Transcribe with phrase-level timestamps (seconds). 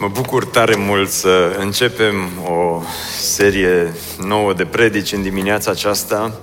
[0.00, 2.82] Mă bucur tare mult să începem o
[3.20, 6.40] serie nouă de predici în dimineața aceasta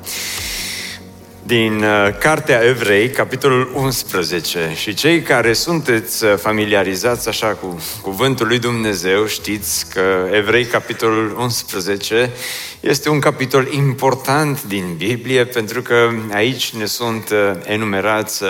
[1.46, 4.72] din uh, Cartea Evrei, capitolul 11.
[4.76, 11.38] Și cei care sunteți uh, familiarizați așa cu cuvântul lui Dumnezeu, știți că Evrei, capitolul
[11.40, 12.32] 11,
[12.80, 18.44] este un capitol important din Biblie, pentru că aici ne sunt uh, enumerați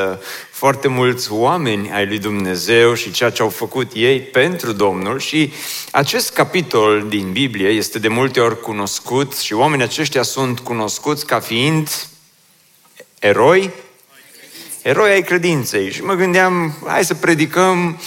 [0.65, 5.53] foarte mulți oameni ai lui Dumnezeu și ceea ce au făcut ei pentru Domnul și
[5.91, 11.39] acest capitol din Biblie este de multe ori cunoscut și oamenii aceștia sunt cunoscuți ca
[11.39, 12.07] fiind
[13.19, 13.71] eroi,
[14.81, 15.91] eroi ai credinței.
[15.91, 18.01] Și mă gândeam, hai să predicăm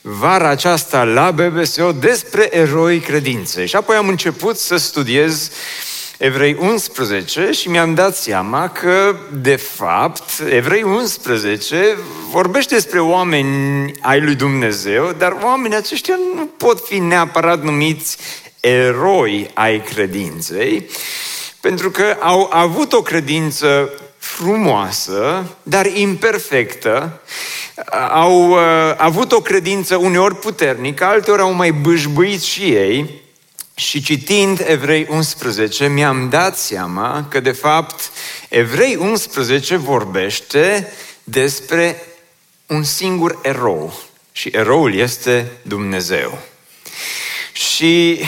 [0.00, 3.66] vara aceasta la BBSO despre eroi credinței.
[3.66, 5.50] Și apoi am început să studiez
[6.18, 11.96] Evrei 11 și mi-am dat seama că, de fapt, Evrei 11
[12.30, 18.16] vorbește despre oameni ai lui Dumnezeu, dar oamenii aceștia nu pot fi neapărat numiți
[18.60, 20.86] eroi ai credinței,
[21.60, 27.20] pentru că au avut o credință frumoasă, dar imperfectă,
[28.12, 28.58] au uh,
[28.96, 33.24] avut o credință uneori puternică, alteori au mai bâșbâit și ei,
[33.78, 38.10] și citind Evrei 11, mi-am dat seama că, de fapt,
[38.48, 40.92] Evrei 11 vorbește
[41.24, 42.02] despre
[42.66, 43.98] un singur erou.
[44.32, 46.38] Și eroul este Dumnezeu.
[47.52, 48.20] Și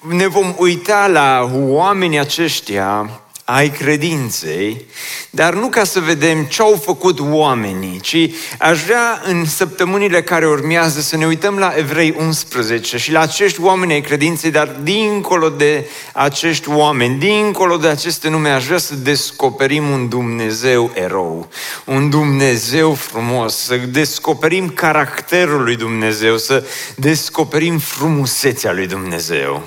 [0.00, 4.84] ne vom uita la oamenii aceștia ai credinței,
[5.30, 10.46] dar nu ca să vedem ce au făcut oamenii, ci aș vrea în săptămânile care
[10.46, 15.48] urmează să ne uităm la Evrei 11 și la acești oameni ai credinței, dar dincolo
[15.48, 21.48] de acești oameni, dincolo de aceste nume, aș vrea să descoperim un Dumnezeu erou,
[21.84, 26.64] un Dumnezeu frumos, să descoperim caracterul lui Dumnezeu, să
[26.96, 29.62] descoperim frumusețea lui Dumnezeu.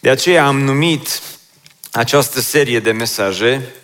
[0.00, 1.20] De aceea am numit
[1.96, 3.74] această serie de mesaje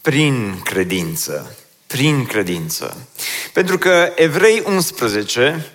[0.00, 1.56] prin credință.
[1.86, 3.08] Prin credință.
[3.52, 5.66] Pentru că Evrei 11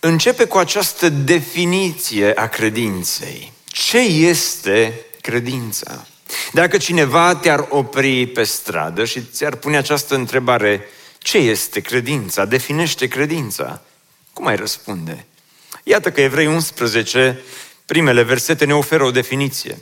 [0.00, 3.52] începe cu această definiție a credinței.
[3.64, 6.06] Ce este credința?
[6.52, 10.88] Dacă cineva te-ar opri pe stradă și ți-ar pune această întrebare,
[11.18, 12.44] ce este credința?
[12.44, 13.82] Definește credința.
[14.32, 15.26] Cum ai răspunde?
[15.82, 17.40] Iată că Evrei 11,
[17.86, 19.78] primele versete ne oferă o definiție.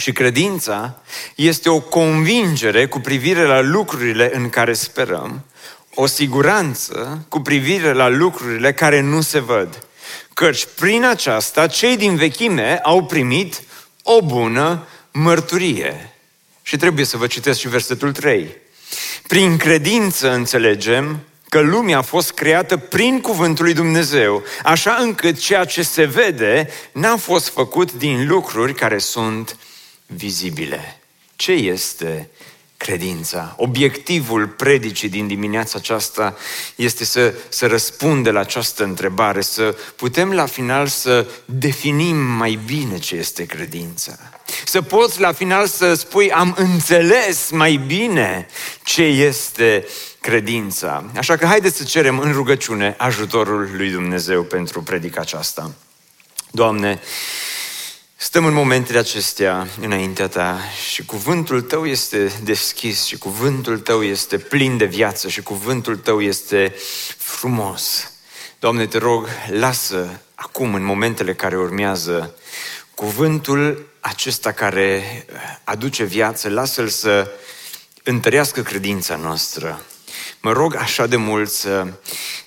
[0.00, 1.02] Și credința
[1.34, 5.44] este o convingere cu privire la lucrurile în care sperăm,
[5.94, 9.86] o siguranță cu privire la lucrurile care nu se văd.
[10.34, 13.62] Căci prin aceasta cei din vechime au primit
[14.02, 16.14] o bună mărturie.
[16.62, 18.56] Și trebuie să vă citesc și versetul 3.
[19.26, 25.64] Prin credință înțelegem că lumea a fost creată prin cuvântul lui Dumnezeu, așa încât ceea
[25.64, 29.56] ce se vede n-a fost făcut din lucruri care sunt
[30.14, 31.00] vizibile.
[31.36, 32.28] Ce este
[32.76, 33.54] credința?
[33.56, 36.36] Obiectivul predicii din dimineața aceasta
[36.76, 42.98] este să, să răspunde la această întrebare, să putem la final să definim mai bine
[42.98, 44.18] ce este credința.
[44.64, 48.46] Să poți la final să spui, am înțeles mai bine
[48.84, 49.86] ce este
[50.20, 51.04] credința.
[51.16, 55.74] Așa că haideți să cerem în rugăciune ajutorul lui Dumnezeu pentru predica aceasta.
[56.50, 57.00] Doamne,
[58.22, 60.58] Stăm în momentele acestea înaintea ta
[60.90, 66.20] și cuvântul tău este deschis și cuvântul tău este plin de viață și cuvântul tău
[66.20, 66.74] este
[67.16, 68.12] frumos.
[68.58, 72.34] Doamne, te rog, lasă acum, în momentele care urmează,
[72.94, 75.26] cuvântul acesta care
[75.64, 77.30] aduce viață, lasă-l să
[78.02, 79.82] întărească credința noastră.
[80.40, 81.86] Mă rog așa de mult să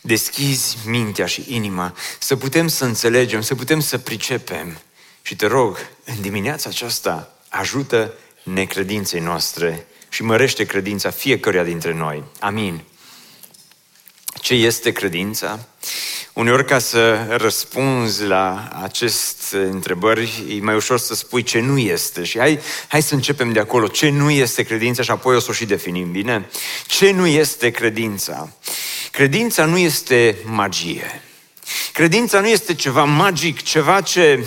[0.01, 4.77] deschizi mintea și inima, să putem să înțelegem, să putem să pricepem
[5.25, 12.23] și te rog, în dimineața aceasta, ajută necredinței noastre și mărește credința fiecăruia dintre noi.
[12.39, 12.81] Amin.
[14.41, 15.59] Ce este credința?
[16.33, 22.23] Uneori ca să răspunzi la aceste întrebări, e mai ușor să spui ce nu este.
[22.23, 23.87] Și hai, hai să începem de acolo.
[23.87, 26.49] Ce nu este credința și apoi o să o și definim, bine?
[26.87, 28.49] Ce nu este credința?
[29.11, 31.21] Credința nu este magie.
[31.93, 34.45] Credința nu este ceva magic, ceva ce um,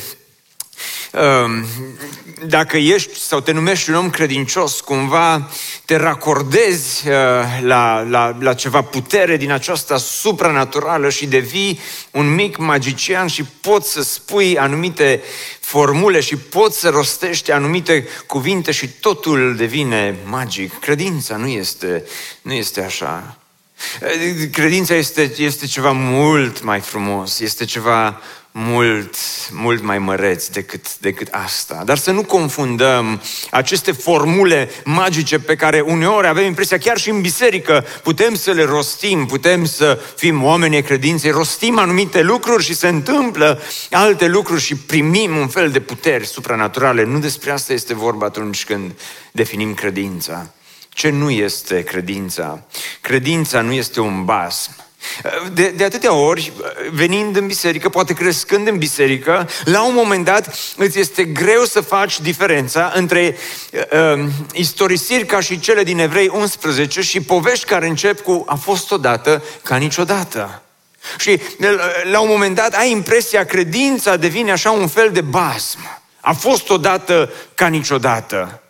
[2.47, 5.51] dacă ești sau te numești un om credincios, cumva
[5.85, 7.15] te racordezi uh,
[7.63, 11.81] la, la, la ceva putere din aceasta supranaturală și devii
[12.11, 15.23] un mic magician și poți să spui anumite
[15.61, 20.79] formule și poți să rostești anumite cuvinte și totul devine magic.
[20.79, 22.05] Credința nu este,
[22.43, 23.37] nu este așa.
[24.53, 28.21] Credința este, este ceva mult mai frumos, este ceva
[28.59, 29.17] mult,
[29.51, 31.83] mult mai măreți decât, decât asta.
[31.85, 37.21] Dar să nu confundăm aceste formule magice pe care uneori avem impresia, chiar și în
[37.21, 42.89] biserică, putem să le rostim, putem să fim oameni credinței, rostim anumite lucruri și se
[42.89, 43.61] întâmplă
[43.91, 47.05] alte lucruri și primim un fel de puteri supranaturale.
[47.05, 48.93] Nu despre asta este vorba atunci când
[49.33, 50.51] definim credința.
[50.89, 52.67] Ce nu este credința?
[53.01, 54.86] Credința nu este un basm.
[55.53, 56.53] De, de atâtea ori,
[56.91, 61.81] venind în biserică, poate crescând în biserică, la un moment dat îți este greu să
[61.81, 63.37] faci diferența între
[63.73, 68.91] uh, istorisiri ca și cele din Evrei 11 și povești care încep cu a fost
[68.91, 70.63] odată ca niciodată.
[71.19, 71.41] Și
[72.11, 76.01] la un moment dat ai impresia credința devine așa un fel de basm.
[76.21, 78.61] A fost odată ca niciodată.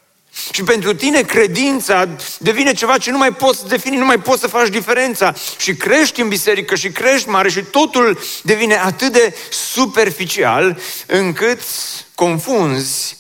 [0.51, 4.47] Și pentru tine credința devine ceva ce nu mai poți defini, nu mai poți să
[4.47, 5.35] faci diferența.
[5.59, 11.61] Și crești în biserică și crești mare și totul devine atât de superficial încât
[12.15, 13.17] confunzi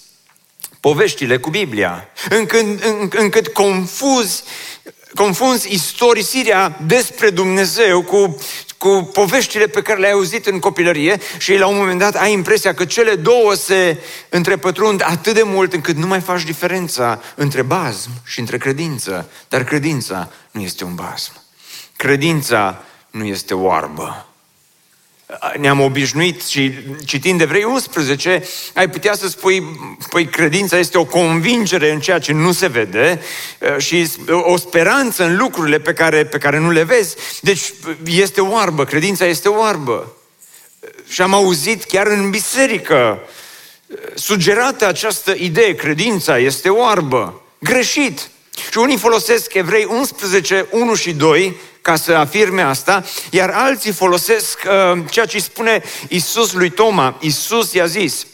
[0.80, 2.08] poveștile cu Biblia.
[2.28, 2.64] Încât,
[3.10, 4.42] încât confuzi
[5.14, 8.38] confunzi istorisirea despre Dumnezeu cu
[8.78, 12.74] cu poveștile pe care le-ai auzit în copilărie și la un moment dat ai impresia
[12.74, 18.10] că cele două se întrepătrund atât de mult încât nu mai faci diferența între bazm
[18.24, 19.30] și între credință.
[19.48, 21.32] Dar credința nu este un bazm.
[21.96, 24.26] Credința nu este oarbă
[25.58, 26.72] ne-am obișnuit și
[27.04, 28.42] citind Evrei 11,
[28.74, 29.78] ai putea să spui,
[30.10, 33.20] păi credința este o convingere în ceea ce nu se vede
[33.60, 37.16] uh, și o speranță în lucrurile pe care, pe care nu le vezi.
[37.40, 37.72] Deci
[38.04, 40.16] este oarbă, credința este oarbă.
[41.08, 43.18] Și am auzit chiar în biserică
[43.86, 47.42] uh, sugerată această idee, credința este oarbă.
[47.58, 48.28] Greșit.
[48.70, 54.58] Și unii folosesc Evrei 11, 1 și 2 ca să afirme asta, iar alții folosesc
[54.66, 57.16] uh, ceea ce spune Isus lui Toma.
[57.20, 58.26] Isus i-a zis,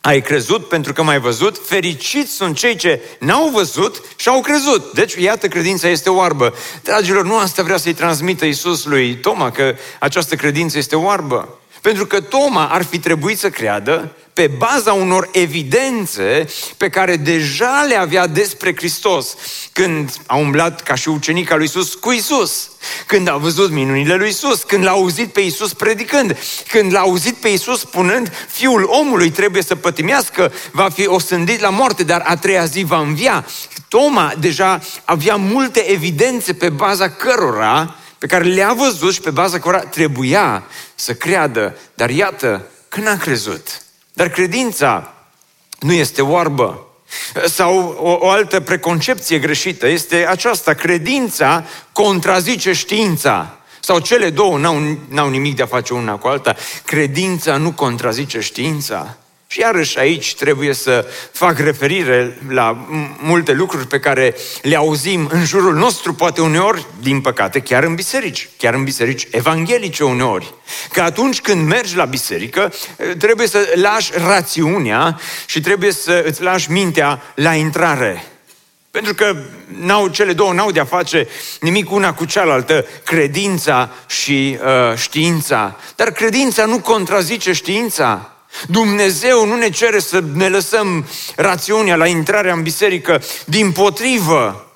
[0.00, 4.92] ai crezut pentru că m-ai văzut, fericiți sunt cei ce n-au văzut și au crezut.
[4.92, 6.54] Deci, iată, credința este oarbă.
[6.82, 11.58] Dragilor, nu asta vrea să-i transmită Isus lui Toma, că această credință este oarbă.
[11.82, 17.84] Pentru că Toma ar fi trebuit să creadă pe baza unor evidențe pe care deja
[17.88, 19.34] le avea despre Hristos
[19.72, 22.70] când a umblat ca și ucenic al lui Isus cu Isus,
[23.06, 26.36] când a văzut minunile lui Isus, când l-a auzit pe Isus predicând,
[26.68, 31.70] când l-a auzit pe Isus spunând fiul omului trebuie să pătimească, va fi osândit la
[31.70, 33.46] moarte, dar a treia zi va învia.
[33.88, 39.58] Toma deja avea multe evidențe pe baza cărora pe care le-a văzut și pe baza
[39.58, 40.64] cărora trebuia
[40.94, 43.82] să creadă, dar iată că n-a crezut.
[44.12, 45.14] Dar credința
[45.80, 46.86] nu este oarbă.
[47.46, 53.58] Sau o, o altă preconcepție greșită este aceasta, credința contrazice știința.
[53.80, 56.56] Sau cele două n-au, n-au nimic de a face una cu alta.
[56.84, 59.16] Credința nu contrazice știința.
[59.52, 62.86] Și iarăși aici trebuie să fac referire la
[63.18, 67.94] multe lucruri pe care le auzim în jurul nostru, poate uneori, din păcate, chiar în
[67.94, 70.54] biserici, chiar în biserici evanghelice uneori.
[70.92, 72.72] Că atunci când mergi la biserică,
[73.18, 78.24] trebuie să lași rațiunea și trebuie să îți lași mintea la intrare.
[78.90, 81.28] Pentru că n-au, cele două n-au de-a face
[81.60, 85.76] nimic una cu cealaltă, credința și uh, știința.
[85.96, 88.31] Dar credința nu contrazice știința.
[88.68, 91.06] Dumnezeu nu ne cere să ne lăsăm
[91.36, 93.22] rațiunea la intrarea în biserică.
[93.46, 94.72] Din potrivă,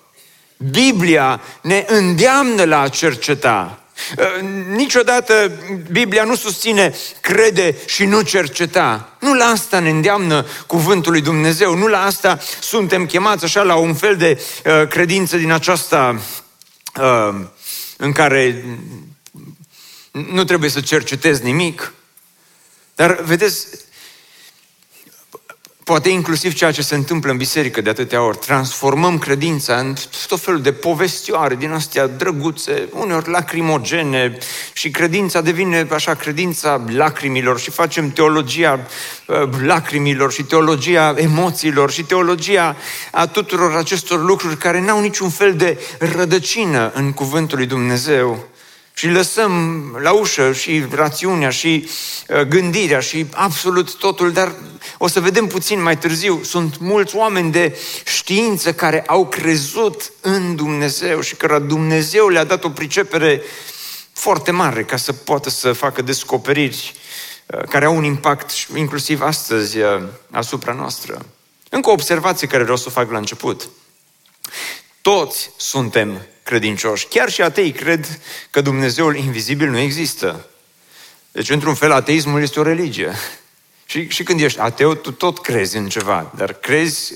[0.57, 3.81] Biblia ne îndeamnă la a cerceta.
[4.19, 5.53] Uh, niciodată
[5.91, 9.17] Biblia nu susține crede și nu cerceta.
[9.21, 13.75] Nu la asta ne îndeamnă cuvântul lui Dumnezeu, nu la asta suntem chemați așa la
[13.75, 16.21] un fel de uh, credință din aceasta
[17.01, 17.35] uh,
[17.97, 18.65] în care
[20.11, 21.93] nu trebuie să cercetezi nimic.
[22.97, 23.67] Dar vedeți,
[25.85, 29.95] poate inclusiv ceea ce se întâmplă în biserică de atâtea ori, transformăm credința în
[30.27, 34.39] tot felul de povestioare din astea drăguțe, uneori lacrimogene
[34.73, 38.87] și credința devine așa credința lacrimilor și facem teologia
[39.27, 42.77] uh, lacrimilor și teologia emoțiilor și teologia
[43.13, 48.49] a tuturor acestor lucruri care n-au niciun fel de rădăcină în cuvântul lui Dumnezeu.
[48.99, 51.89] Și lăsăm la ușă și rațiunea și
[52.29, 54.55] uh, gândirea și absolut totul, dar
[54.99, 60.57] o să vedem puțin mai târziu, sunt mulți oameni de știință care au crezut în
[60.57, 63.43] Dumnezeu și că Dumnezeu le-a dat o pricepere
[64.13, 66.95] foarte mare ca să poată să facă descoperiri
[67.47, 71.27] uh, care au un impact inclusiv astăzi uh, asupra noastră.
[71.69, 73.69] Încă o observație care vreau să o fac la început.
[75.01, 77.07] Toți suntem credincioși.
[77.07, 80.47] Chiar și atei cred că Dumnezeul invizibil nu există.
[81.33, 83.13] Deci, într-un fel, ateismul este o religie.
[83.87, 87.15] Și, și când ești ateu, tu tot crezi în ceva, dar crezi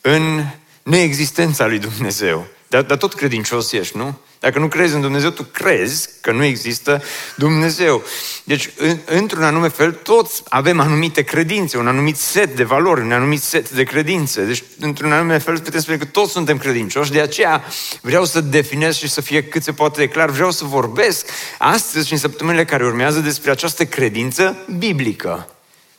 [0.00, 0.44] în
[0.82, 2.46] neexistența lui Dumnezeu.
[2.68, 4.18] Dar, dar tot credincios ești, nu?
[4.40, 7.02] Dacă nu crezi în Dumnezeu, tu crezi că nu există
[7.36, 8.02] Dumnezeu.
[8.44, 13.12] Deci, în, într-un anume fel, toți avem anumite credințe, un anumit set de valori, un
[13.12, 14.44] anumit set de credințe.
[14.44, 17.10] Deci, într-un anume fel, putem spune că toți suntem credincioși.
[17.10, 17.64] De aceea
[18.00, 20.30] vreau să definez și să fie cât se poate de clar.
[20.30, 25.48] Vreau să vorbesc astăzi și în săptămânile care urmează despre această credință biblică.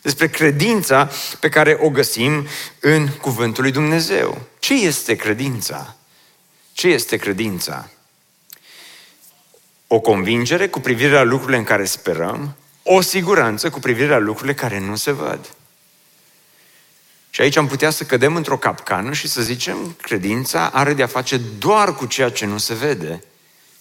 [0.02, 1.10] Despre credința
[1.40, 2.48] pe care o găsim
[2.80, 4.42] în Cuvântul lui Dumnezeu.
[4.60, 5.97] Ce este credința?
[6.78, 7.90] Ce este credința?
[9.88, 14.54] O convingere cu privire la lucrurile în care sperăm, o siguranță cu privire la lucrurile
[14.54, 15.56] care nu se văd.
[17.30, 21.38] Și aici am putea să cădem într-o capcană și să zicem, credința are de-a face
[21.38, 23.24] doar cu ceea ce nu se vede,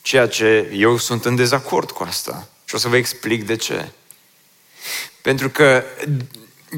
[0.02, 2.48] ceea ce eu sunt în dezacord cu asta.
[2.64, 3.88] Și o să vă explic de ce.
[5.22, 5.84] Pentru că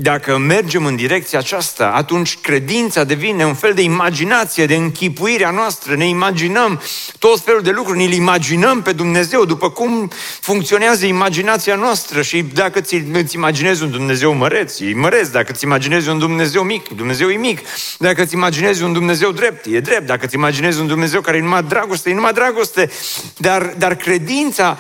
[0.00, 5.50] dacă mergem în direcția aceasta, atunci credința devine un fel de imaginație, de închipuire a
[5.50, 5.94] noastră.
[5.94, 6.80] Ne imaginăm
[7.18, 12.22] tot felul de lucruri, ne-l imaginăm pe Dumnezeu, după cum funcționează imaginația noastră.
[12.22, 15.28] Și dacă ți, îți imaginezi un Dumnezeu măreț, e măreț.
[15.28, 17.60] Dacă îți imaginezi un Dumnezeu mic, Dumnezeu e mic.
[17.98, 20.06] Dacă îți imaginezi un Dumnezeu drept, e drept.
[20.06, 22.90] Dacă îți imaginezi un Dumnezeu care e numai dragoste, e numai dragoste.
[23.36, 24.78] Dar, dar credința,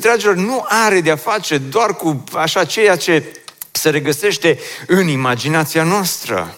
[0.00, 3.22] dragilor, nu are de-a face doar cu așa ceea ce
[3.72, 6.56] se regăsește în imaginația noastră.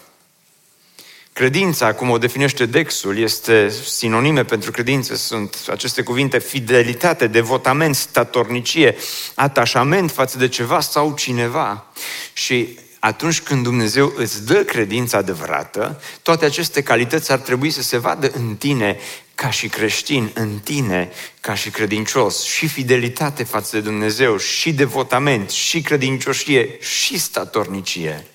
[1.33, 5.16] Credința, cum o definește Dexul, este sinonime pentru credință.
[5.16, 8.97] Sunt aceste cuvinte fidelitate, devotament, statornicie,
[9.35, 11.87] atașament față de ceva sau cineva.
[12.33, 17.99] Și atunci când Dumnezeu îți dă credința adevărată, toate aceste calități ar trebui să se
[17.99, 18.99] vadă în tine
[19.35, 21.11] ca și creștin, în tine
[21.41, 28.26] ca și credincios, și fidelitate față de Dumnezeu, și devotament, și credincioșie, și statornicie.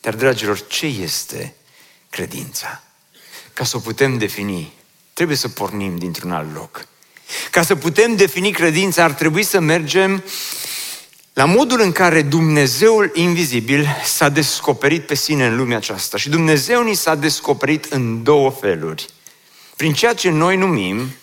[0.00, 1.54] Dar, dragilor, ce este
[2.10, 2.82] credința?
[3.52, 4.72] Ca să o putem defini,
[5.12, 6.86] trebuie să pornim dintr-un alt loc.
[7.50, 10.24] Ca să putem defini credința, ar trebui să mergem
[11.32, 16.16] la modul în care Dumnezeul invizibil s-a descoperit pe sine în lumea aceasta.
[16.16, 19.08] Și Dumnezeu ni s-a descoperit în două feluri.
[19.82, 21.14] Prin ceea ce noi numim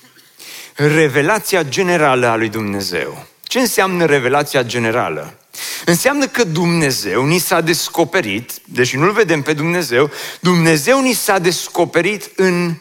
[0.75, 3.25] revelația generală a lui Dumnezeu.
[3.43, 5.37] Ce înseamnă revelația generală?
[5.85, 12.31] Înseamnă că Dumnezeu ni s-a descoperit, deși nu-L vedem pe Dumnezeu, Dumnezeu ni s-a descoperit
[12.35, 12.75] în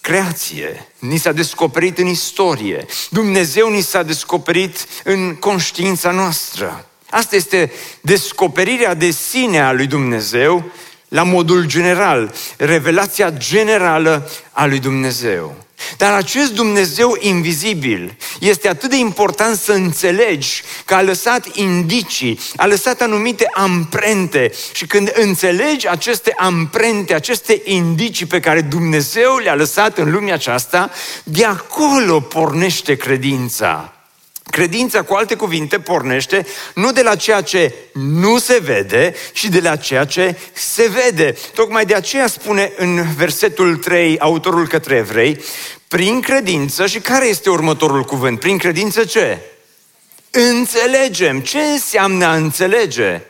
[0.00, 6.86] creație, ni s-a descoperit în istorie, Dumnezeu ni s-a descoperit în conștiința noastră.
[7.10, 10.72] Asta este descoperirea de sine a lui Dumnezeu
[11.08, 15.66] la modul general, revelația generală a lui Dumnezeu.
[15.96, 22.66] Dar acest Dumnezeu invizibil este atât de important să înțelegi că a lăsat indicii, a
[22.66, 29.98] lăsat anumite amprente și când înțelegi aceste amprente, aceste indicii pe care Dumnezeu le-a lăsat
[29.98, 30.90] în lumea aceasta,
[31.24, 33.97] de acolo pornește credința.
[34.50, 39.60] Credința, cu alte cuvinte, pornește nu de la ceea ce nu se vede, ci de
[39.60, 41.36] la ceea ce se vede.
[41.54, 45.40] Tocmai de aceea spune în versetul 3 autorul către evrei,
[45.88, 48.40] prin credință, și care este următorul cuvânt?
[48.40, 49.38] Prin credință ce?
[50.30, 51.40] Înțelegem.
[51.40, 53.20] Ce înseamnă a înțelege?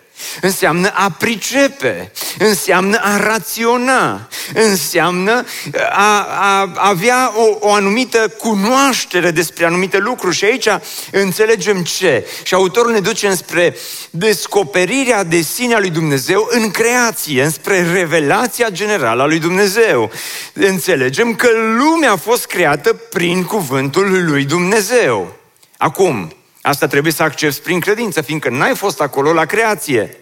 [0.40, 5.44] Înseamnă a pricepe, înseamnă a raționa, înseamnă
[5.90, 10.36] a, a avea o, o anumită cunoaștere despre anumite lucruri.
[10.36, 10.68] Și aici
[11.12, 12.26] înțelegem ce.
[12.42, 13.76] Și autorul ne duce înspre
[14.10, 20.10] descoperirea de sine a lui Dumnezeu în creație, înspre revelația generală a lui Dumnezeu.
[20.52, 25.36] Înțelegem că lumea a fost creată prin cuvântul lui Dumnezeu.
[25.76, 26.32] Acum,
[26.68, 30.16] Asta trebuie să accepti prin credință, fiindcă n-ai fost acolo la creație.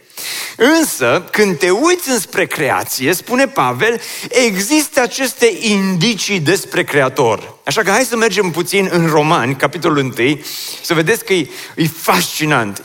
[0.56, 7.58] Însă, când te uiți înspre creație, spune Pavel, există aceste indicii despre Creator.
[7.64, 10.40] Așa că hai să mergem puțin în Romani, capitolul 1,
[10.82, 12.82] să vedeți că e, e fascinant.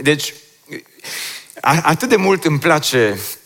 [0.00, 0.34] Deci,
[1.60, 3.41] atât de mult îmi place Uh,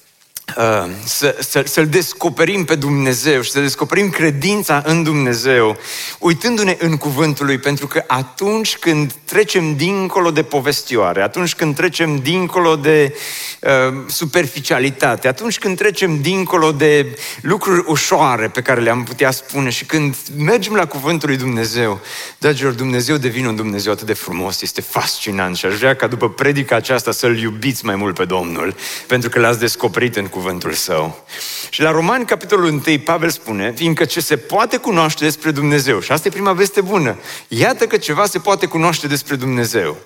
[1.04, 5.76] să, să, să-L descoperim pe Dumnezeu și să descoperim credința în Dumnezeu,
[6.18, 12.16] uitându-ne în cuvântul Lui, pentru că atunci când trecem dincolo de povestioare, atunci când trecem
[12.16, 13.14] dincolo de
[13.60, 13.70] uh,
[14.06, 20.16] superficialitate, atunci când trecem dincolo de lucruri ușoare pe care le-am putea spune și când
[20.36, 22.00] mergem la cuvântul Lui Dumnezeu,
[22.38, 26.28] dragilor, Dumnezeu devine un Dumnezeu atât de frumos, este fascinant și aș vrea ca după
[26.30, 28.74] predica aceasta să-L iubiți mai mult pe Domnul,
[29.06, 31.24] pentru că l-ați descoperit în cuvântul său.
[31.70, 36.12] Și la Romani, capitolul 1, Pavel spune, fiindcă ce se poate cunoaște despre Dumnezeu, și
[36.12, 39.96] asta e prima veste bună, iată că ceva se poate cunoaște despre Dumnezeu.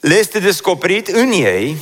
[0.00, 1.76] Le este descoperit în ei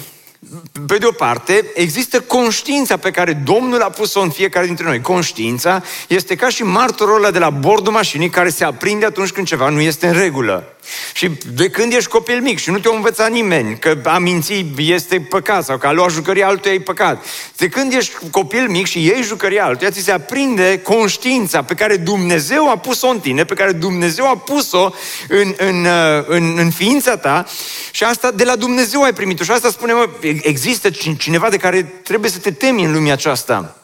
[0.87, 5.01] pe de o parte, există conștiința pe care Domnul a pus-o în fiecare dintre noi.
[5.01, 9.47] Conștiința este ca și martorul ăla de la bordul mașinii care se aprinde atunci când
[9.47, 10.75] ceva nu este în regulă.
[11.15, 15.21] Și de când ești copil mic și nu te-a învățat nimeni că a minți este
[15.21, 17.25] păcat sau că a luat jucăria altuia e păcat.
[17.57, 21.97] De când ești copil mic și iei jucăria altuia, ți se aprinde conștiința pe care
[21.97, 24.93] Dumnezeu a pus-o în tine, pe care Dumnezeu a pus-o
[25.29, 27.47] în, în, uh, în, în ființa ta
[27.91, 29.45] și asta de la Dumnezeu ai primit-o.
[29.45, 30.09] Și asta spune, mă,
[30.43, 33.77] există cineva de care trebuie să te temi în lumea aceasta.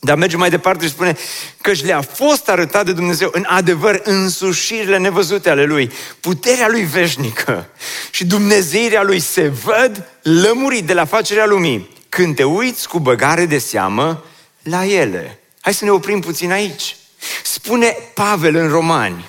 [0.00, 1.16] Dar merge mai departe și spune
[1.60, 7.68] că le-a fost arătat de Dumnezeu în adevăr însușirile nevăzute ale Lui, puterea Lui veșnică
[8.10, 13.46] și Dumnezeirea Lui se văd lămurit de la facerea lumii când te uiți cu băgare
[13.46, 14.24] de seamă
[14.62, 15.40] la ele.
[15.60, 16.96] Hai să ne oprim puțin aici.
[17.44, 19.28] Spune Pavel în Romani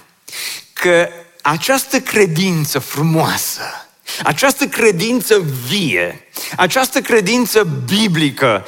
[0.74, 1.10] că
[1.42, 3.87] această credință frumoasă,
[4.24, 8.66] această credință vie, această credință biblică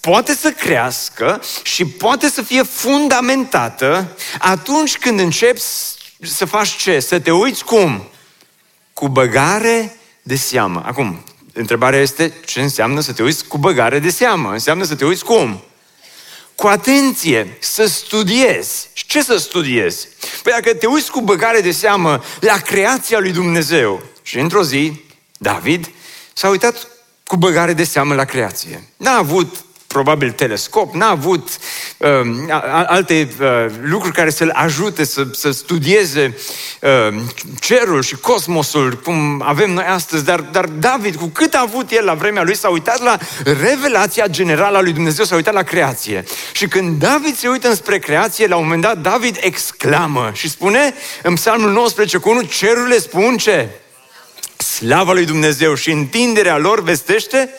[0.00, 5.60] poate să crească și poate să fie fundamentată atunci când începi
[6.20, 7.00] să faci ce?
[7.00, 8.08] Să te uiți cum?
[8.92, 10.82] Cu băgare de seamă.
[10.86, 14.52] Acum, întrebarea este ce înseamnă să te uiți cu băgare de seamă?
[14.52, 15.62] Înseamnă să te uiți cum?
[16.54, 18.88] Cu atenție, să studiezi.
[18.92, 20.08] Și ce să studiezi?
[20.42, 25.00] Păi dacă te uiți cu băgare de seamă la creația lui Dumnezeu, și într-o zi,
[25.38, 25.90] David
[26.32, 26.88] s-a uitat
[27.26, 28.82] cu băgare de seamă la creație.
[28.96, 31.48] N-a avut probabil telescop, n-a avut
[31.96, 32.08] uh,
[32.86, 36.36] alte uh, lucruri care să-l ajute să, să studieze
[36.80, 37.20] uh,
[37.60, 42.04] cerul și cosmosul, cum avem noi astăzi, dar, dar David, cu cât a avut el
[42.04, 46.24] la vremea lui, s-a uitat la revelația generală a lui Dumnezeu, s-a uitat la creație.
[46.52, 50.94] Și când David se uită înspre creație, la un moment dat, David exclamă și spune
[51.22, 53.68] în psalmul 19 cu 1, cerurile spun ce?
[54.74, 57.50] Slava lui Dumnezeu și întinderea lor vestește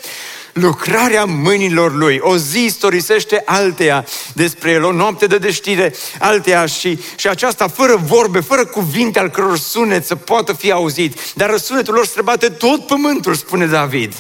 [0.54, 2.18] lucrarea mâinilor lui.
[2.22, 7.96] O zi istorisește alteia despre el, o noapte de deștire alteia și, și aceasta fără
[7.96, 11.34] vorbe, fără cuvinte al căror sunet să poată fi auzit.
[11.34, 14.14] Dar răsunetul lor străbate tot pământul, spune David.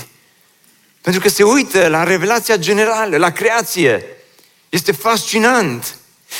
[1.01, 4.05] Pentru că se uită la revelația generală, la creație.
[4.69, 5.95] Este fascinant.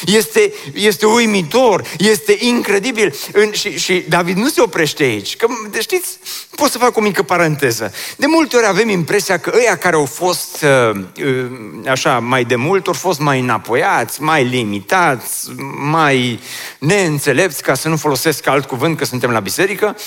[0.06, 3.16] Este, este uimitor, este incredibil.
[3.32, 5.36] În, și, și David nu se oprește aici.
[5.36, 6.18] Că, de știți,
[6.56, 7.94] pot să fac o mică paranteză.
[8.16, 11.46] De multe ori avem impresia că ăia care au fost uh, uh,
[11.88, 16.40] așa mai de mult, au fost mai înapoiați, mai limitați, mai
[16.80, 19.98] neînțelepți, ca să nu folosesc alt cuvânt că suntem la biserică,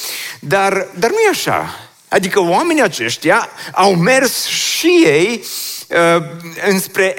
[0.41, 1.89] dar, dar nu e așa.
[2.09, 5.78] Adică oamenii aceștia au mers și ei uh,
[6.69, 7.15] înspre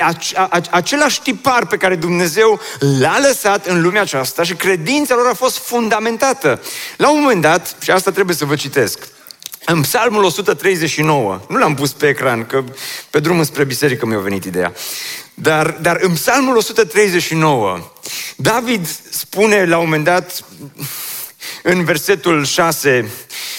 [0.69, 2.59] același tipar pe care Dumnezeu
[2.99, 6.61] l-a lăsat în lumea aceasta și credința lor a fost fundamentată.
[6.97, 9.07] La un moment dat, și asta trebuie să vă citesc,
[9.65, 12.63] în Psalmul 139, nu l-am pus pe ecran, că
[13.09, 14.73] pe drumul spre biserică mi-a venit ideea,
[15.33, 17.79] dar, dar în Psalmul 139,
[18.35, 20.43] David spune la un moment dat,
[21.63, 23.11] în versetul 6,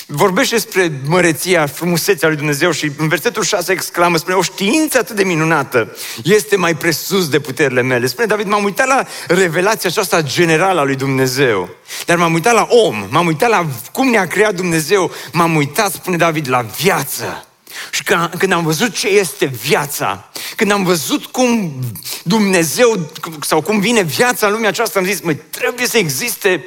[0.07, 5.17] vorbește despre măreția, frumusețea lui Dumnezeu și în versetul 6 exclamă, spune, o știință atât
[5.17, 8.07] de minunată este mai presus de puterile mele.
[8.07, 11.69] Spune David, m-am uitat la revelația aceasta generală a lui Dumnezeu,
[12.07, 16.17] dar m-am uitat la om, m-am uitat la cum ne-a creat Dumnezeu, m-am uitat, spune
[16.17, 17.45] David, la viață.
[17.91, 18.03] Și
[18.39, 21.75] când am văzut ce este viața, când am văzut cum
[22.23, 26.65] Dumnezeu sau cum vine viața în lumea aceasta, am zis, măi, trebuie să existe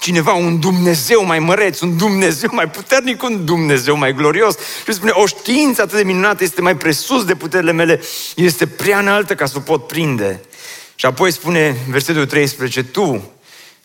[0.00, 4.56] cineva, un Dumnezeu mai măreț, un Dumnezeu mai puternic, un Dumnezeu mai glorios.
[4.84, 8.00] Și spune, o știință atât de minunată este mai presus de puterile mele,
[8.36, 10.40] este prea înaltă ca să o pot prinde.
[10.94, 13.30] Și apoi spune, versetul 13, tu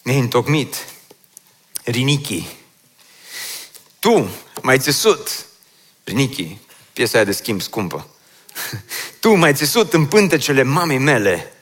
[0.01, 0.75] ne-ai întocmit,
[1.83, 2.47] rinichi.
[3.99, 4.29] Tu
[4.61, 5.45] mai țesut,
[6.03, 6.57] rinichi,
[6.93, 8.07] piesa aia de schimb scumpă.
[9.19, 11.53] Tu mai țesut în pântecele mamei mele.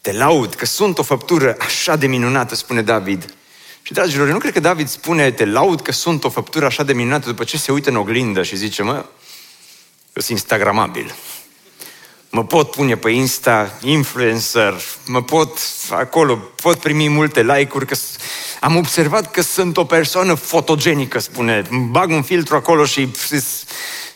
[0.00, 3.34] Te laud că sunt o făptură așa de minunată, spune David.
[3.82, 6.82] Și, dragilor, eu nu cred că David spune, te laud că sunt o făptură așa
[6.82, 8.92] de minunată după ce se uită în oglindă și zice, mă,
[10.12, 11.14] eu sunt instagramabil.
[12.30, 14.74] mă pot pune pe Insta influencer,
[15.06, 15.58] mă pot
[15.90, 17.96] acolo, pot primi multe like-uri, că
[18.60, 23.10] am observat că sunt o persoană fotogenică, spune, bag un filtru acolo și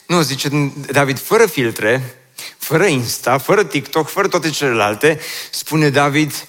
[0.06, 2.20] nu, zice David, fără filtre,
[2.58, 6.46] fără Insta, fără TikTok, fără toate celelalte, spune David,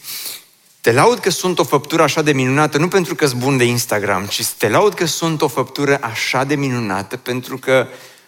[0.87, 3.63] te laud că sunt o făptură așa de minunată, nu pentru că sunt bun de
[3.63, 7.87] Instagram, ci te laud că sunt o făptură așa de minunată pentru că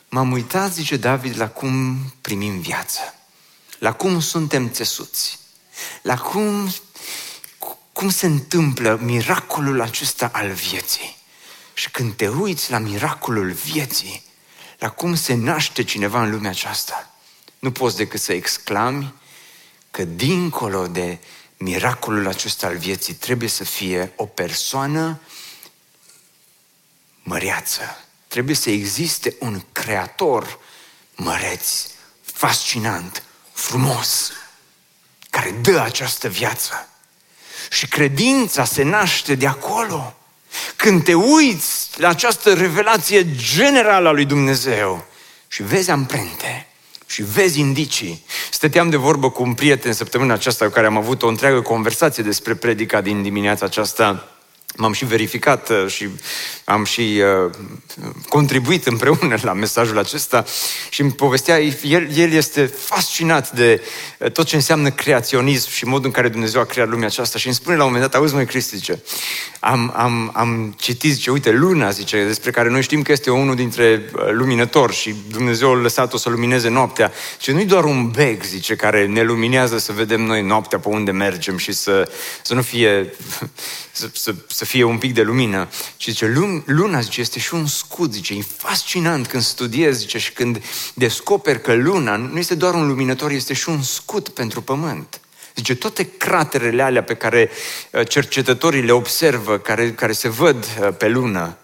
[0.09, 2.99] m-am uitat, zice David, la cum primim viață,
[3.77, 5.39] la cum suntem țesuți,
[6.01, 6.73] la cum,
[7.93, 11.17] cum se întâmplă miracolul acesta al vieții.
[11.73, 14.23] Și când te uiți la miracolul vieții,
[14.79, 17.13] la cum se naște cineva în lumea aceasta,
[17.59, 19.13] nu poți decât să exclami
[19.91, 21.17] că dincolo de
[21.59, 25.19] miracolul acesta al vieții trebuie să fie o persoană
[27.23, 28.03] măreață.
[28.27, 30.59] Trebuie să existe un creator
[31.15, 31.85] măreț,
[32.23, 34.31] fascinant, frumos,
[35.29, 36.89] care dă această viață.
[37.71, 40.13] Și credința se naște de acolo.
[40.75, 45.05] Când te uiți la această revelație generală a lui Dumnezeu
[45.47, 46.68] și vezi amprente,
[47.09, 48.23] și vezi indicii.
[48.51, 52.23] Stăteam de vorbă cu un prieten săptămâna aceasta cu care am avut o întreagă conversație
[52.23, 54.27] despre predica din dimineața aceasta
[54.79, 56.09] M-am și verificat uh, și
[56.63, 57.51] am și uh,
[58.27, 60.45] contribuit împreună la mesajul acesta
[60.89, 63.81] și îmi povestea, el, el este fascinat de
[64.17, 67.45] uh, tot ce înseamnă creaționism și modul în care Dumnezeu a creat lumea aceasta și
[67.45, 69.03] îmi spune la un moment dat, auzi măi Cristi, zice,
[69.59, 73.55] am, am, am citit, zice, uite, luna, zice, despre care noi știm că este unul
[73.55, 77.11] dintre uh, luminători și Dumnezeu a lăsat-o să lumineze noaptea.
[77.39, 81.11] Și nu-i doar un beg, zice, care ne luminează să vedem noi noaptea pe unde
[81.11, 82.11] mergem și să,
[82.41, 83.13] să nu fie
[83.91, 85.67] să, să, să fie un pic de lumină.
[85.97, 86.33] Și zice,
[86.65, 90.61] luna, zice, este și un scut, zice, e fascinant când studiezi, zice, și când
[90.93, 95.19] descoperi că luna nu este doar un luminător, este și un scut pentru pământ.
[95.55, 97.49] Zice, toate craterele alea pe care
[97.91, 101.57] uh, cercetătorii le observă, care, care se văd uh, pe lună,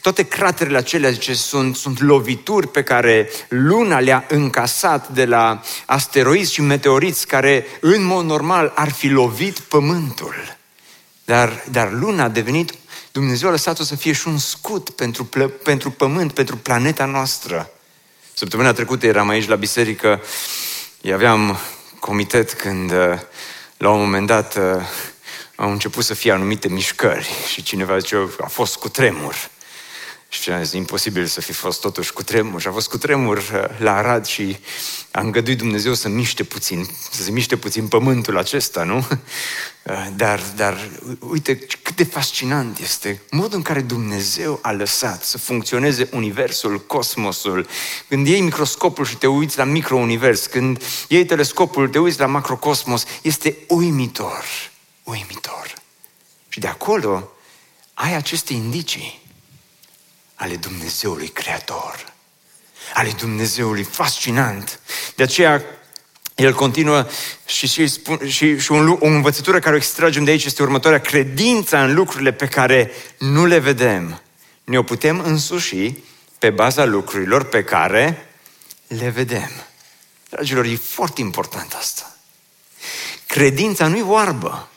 [0.00, 6.52] toate craterele acelea, zice, sunt, sunt lovituri pe care luna le-a încasat de la asteroizi
[6.52, 10.34] și meteoriți care, în mod normal, ar fi lovit pământul.
[11.24, 12.72] Dar, dar luna a devenit,
[13.12, 15.28] Dumnezeu a lăsat-o să fie și un scut pentru,
[15.62, 17.70] pentru pământ, pentru planeta noastră.
[18.34, 20.22] Săptămâna trecută eram aici la biserică,
[21.12, 21.58] aveam
[22.00, 23.18] comitet când uh,
[23.76, 24.82] la un moment dat uh,
[25.56, 29.50] au început să fie anumite mișcări și cineva zice, a fost cu tremur.
[30.40, 32.60] Și a zis, imposibil să fi fost totuși cu tremur.
[32.60, 34.56] Și a fost cu tremur uh, la Arad și
[35.10, 39.06] a îngăduit Dumnezeu să miște puțin, să se miște puțin pământul acesta, nu?
[39.84, 45.38] Uh, dar, dar uite cât de fascinant este modul în care Dumnezeu a lăsat să
[45.38, 47.66] funcționeze universul, cosmosul.
[48.08, 53.04] Când iei microscopul și te uiți la microunivers, când iei telescopul, te uiți la macrocosmos,
[53.22, 54.44] este uimitor,
[55.02, 55.74] uimitor.
[56.48, 57.30] Și de acolo
[57.94, 59.23] ai aceste indicii
[60.34, 62.12] ale Dumnezeului Creator,
[62.94, 64.80] ale Dumnezeului fascinant.
[65.16, 65.62] De aceea
[66.34, 67.06] el continuă
[67.46, 71.00] și, și, spun, și, și un, o învățătură care o extragem de aici este următoarea.
[71.00, 74.22] Credința în lucrurile pe care nu le vedem,
[74.64, 75.94] ne-o putem însuși
[76.38, 78.28] pe baza lucrurilor pe care
[78.86, 79.50] le vedem.
[80.28, 82.16] Dragilor, e foarte important asta.
[83.26, 84.68] Credința nu e oarbă.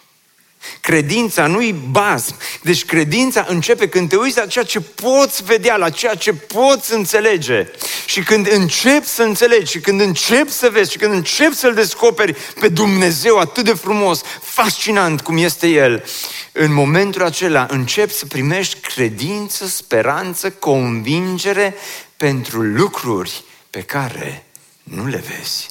[0.82, 2.38] Credința nu-i bază.
[2.62, 6.94] Deci credința începe când te uiți la ceea ce poți vedea, la ceea ce poți
[6.94, 7.68] înțelege.
[8.06, 12.36] Și când începi să înțelegi, și când începi să vezi, și când începi să-L descoperi
[12.60, 16.04] pe Dumnezeu atât de frumos, fascinant cum este El,
[16.52, 21.76] în momentul acela începi să primești credință, speranță, convingere
[22.18, 24.46] pentru lucruri pe care
[24.84, 25.70] nu le vezi.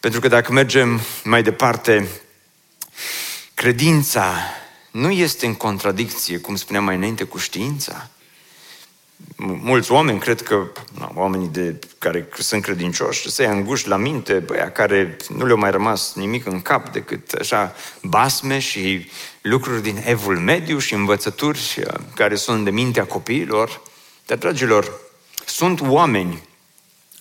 [0.00, 2.08] Pentru că dacă mergem mai departe,
[3.54, 4.34] Credința
[4.90, 8.08] nu este în contradicție, cum spuneam mai înainte, cu știința.
[9.36, 14.32] Mulți oameni cred că, na, oamenii de, care sunt credincioși, să ia înguși la minte,
[14.32, 20.02] băia care nu le-au mai rămas nimic în cap decât așa basme și lucruri din
[20.04, 23.82] evul mediu și învățături uh, care sunt de mintea copiilor.
[24.26, 25.00] Dar, dragilor,
[25.46, 26.42] sunt oameni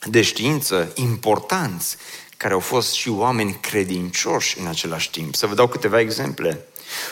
[0.06, 1.98] de știință importanți
[2.44, 5.36] care au fost și oameni credincioși în același timp.
[5.36, 6.66] Să vă dau câteva exemple.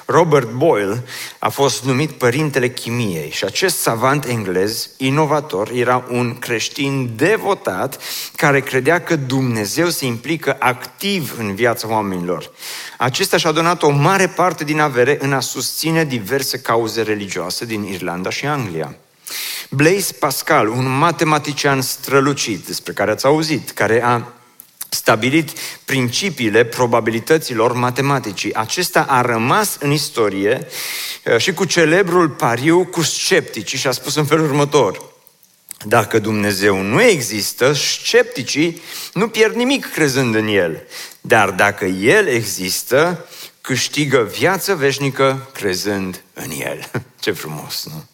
[0.05, 1.03] Robert Boyle
[1.39, 7.99] a fost numit părintele chimiei și acest savant englez, inovator, era un creștin devotat
[8.35, 12.51] care credea că Dumnezeu se implică activ în viața oamenilor.
[12.97, 17.83] Acesta și-a donat o mare parte din avere în a susține diverse cauze religioase din
[17.83, 18.95] Irlanda și Anglia.
[19.69, 24.21] Blaise Pascal, un matematician strălucit despre care ați auzit, care a
[24.93, 25.49] stabilit
[25.85, 28.53] principiile probabilităților matematicii.
[28.53, 30.67] Acesta a rămas în istorie
[31.25, 35.09] uh, și cu celebrul pariu cu scepticii și a spus în felul următor.
[35.85, 38.81] Dacă Dumnezeu nu există, scepticii
[39.13, 40.87] nu pierd nimic crezând în El.
[41.21, 43.25] Dar dacă El există,
[43.61, 46.91] câștigă viață veșnică crezând în El.
[47.23, 48.10] Ce frumos, nu?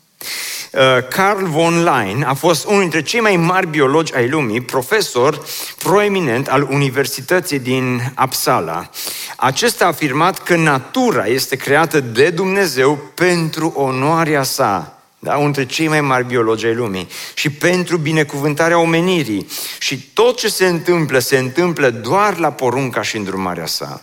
[0.72, 5.46] Uh, Carl von Lein a fost unul dintre cei mai mari biologi ai lumii, profesor
[5.78, 8.90] proeminent al Universității din Uppsala.
[9.36, 15.38] Acesta a afirmat că natura este creată de Dumnezeu pentru onoarea sa da?
[15.38, 19.48] unul dintre cei mai mari biologi ai lumii, și pentru binecuvântarea omenirii.
[19.80, 24.02] Și tot ce se întâmplă, se întâmplă doar la porunca și îndrumarea sa.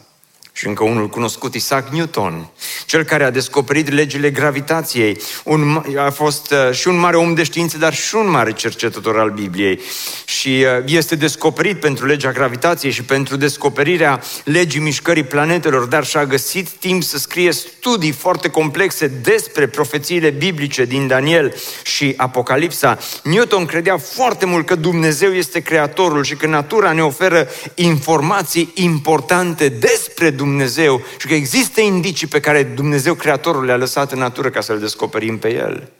[0.57, 2.49] Și încă unul cunoscut, Isaac Newton,
[2.87, 5.21] cel care a descoperit legile gravitației.
[5.45, 9.19] Un, a fost uh, și un mare om de știință, dar și un mare cercetător
[9.19, 9.81] al Bibliei.
[10.25, 16.27] Și uh, este descoperit pentru legea gravitației și pentru descoperirea legii mișcării planetelor, dar și-a
[16.27, 22.99] găsit timp să scrie studii foarte complexe despre profețiile biblice din Daniel și Apocalipsa.
[23.23, 29.69] Newton credea foarte mult că Dumnezeu este creatorul și că natura ne oferă informații importante
[29.69, 34.51] despre Dumnezeu Dumnezeu și că există indicii pe care Dumnezeu Creatorul le-a lăsat în natură
[34.51, 35.91] ca să-L descoperim pe El.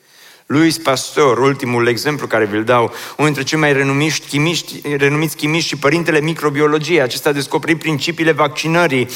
[0.47, 2.83] Louis Pasteur, ultimul exemplu care vi-l dau,
[3.17, 8.33] unul dintre cei mai renumiți chimiști, renumiți chimiști și părintele microbiologiei, acesta a descoperit principiile
[8.33, 9.09] vaccinării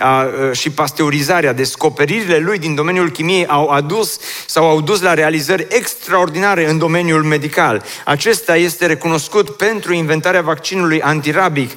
[0.00, 1.52] a, și pasteurizarea.
[1.52, 7.22] Descoperirile lui din domeniul chimiei au adus sau au dus la realizări extraordinare în domeniul
[7.22, 7.84] medical.
[8.04, 11.70] Acesta este recunoscut pentru inventarea vaccinului antirabic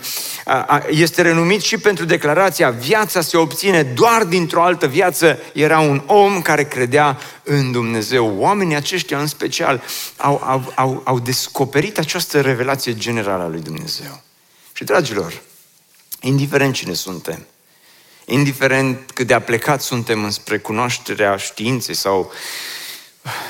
[0.89, 5.39] este renumit și pentru declarația viața se obține doar dintr-o altă viață.
[5.53, 8.35] Era un om care credea în Dumnezeu.
[8.37, 9.81] Oamenii aceștia în special
[10.17, 14.21] au, au, au, au descoperit această revelație generală a lui Dumnezeu.
[14.73, 15.41] Și dragilor,
[16.19, 17.47] indiferent cine suntem,
[18.25, 22.31] indiferent cât de aplecat suntem înspre cunoașterea științei sau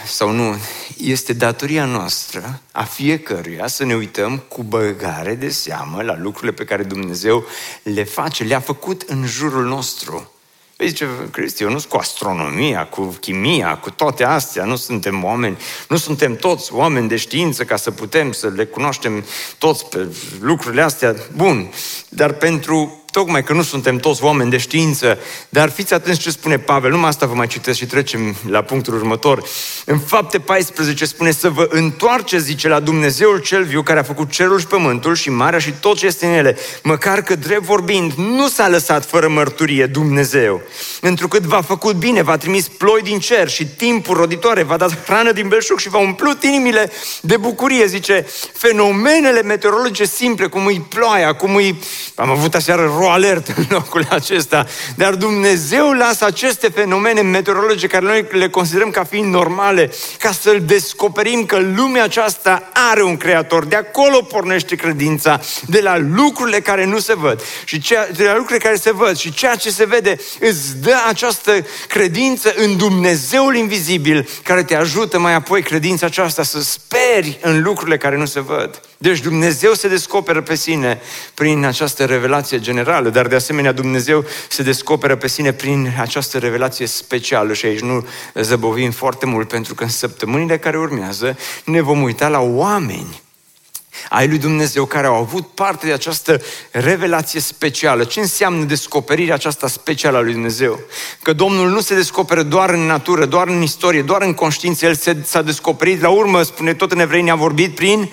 [0.06, 0.56] sau nu,
[0.98, 6.64] este datoria noastră a fiecăruia să ne uităm cu băgare de seamă la lucrurile pe
[6.64, 7.46] care Dumnezeu
[7.84, 10.32] le face, le-a făcut în jurul nostru.
[10.76, 15.24] Păi zice, Cristi, eu nu sunt cu astronomia, cu chimia, cu toate astea, nu suntem
[15.24, 15.58] oameni,
[15.88, 19.26] nu suntem toți oameni de știință ca să putem să le cunoaștem
[19.58, 20.08] toți pe
[20.40, 21.16] lucrurile astea.
[21.36, 21.72] Bun,
[22.10, 25.18] dar pentru Tocmai că nu suntem toți oameni de știință,
[25.50, 28.94] dar fiți atenți ce spune Pavel, numai asta vă mai citesc și trecem la punctul
[28.94, 29.44] următor.
[29.86, 34.32] În fapte 14 spune să vă întoarceți, zice, la Dumnezeul cel viu care a făcut
[34.32, 38.12] cerul și pământul și marea și tot ce este în ele, măcar că drept vorbind
[38.12, 40.62] nu s-a lăsat fără mărturie Dumnezeu.
[41.02, 45.32] Întrucât v-a făcut bine, v-a trimis ploi din cer și timpul roditoare, v-a dat hrană
[45.32, 51.34] din belșug și v-a umplut inimile de bucurie, zice, fenomenele meteorologice simple, cum e ploaia,
[51.34, 51.76] cum e...
[52.16, 54.66] Am avut aseară alert în locul acesta.
[54.96, 60.62] Dar Dumnezeu lasă aceste fenomene meteorologice care noi le considerăm ca fiind normale, ca să-L
[60.66, 63.66] descoperim că lumea aceasta are un creator.
[63.66, 68.36] De acolo pornește credința, de la lucrurile care nu se văd și ceea, de la
[68.36, 73.56] lucrurile care se văd și ceea ce se vede îți dă această credință în Dumnezeul
[73.56, 78.40] invizibil care te ajută mai apoi credința aceasta să speri în lucrurile care nu se
[78.40, 78.82] văd.
[79.04, 81.02] Deci Dumnezeu se descoperă pe sine
[81.34, 86.86] prin această revelație generală, dar de asemenea Dumnezeu se descoperă pe sine prin această revelație
[86.86, 92.02] specială și aici nu zăbovim foarte mult pentru că în săptămânile care urmează ne vom
[92.02, 93.22] uita la oameni
[94.10, 98.04] ai lui Dumnezeu care au avut parte de această revelație specială.
[98.04, 100.80] Ce înseamnă descoperirea aceasta specială a lui Dumnezeu?
[101.22, 104.86] Că Domnul nu se descoperă doar în natură, doar în istorie, doar în conștiință.
[104.86, 108.10] El se, s-a descoperit, la urmă, spune tot în evrei, ne-a vorbit prin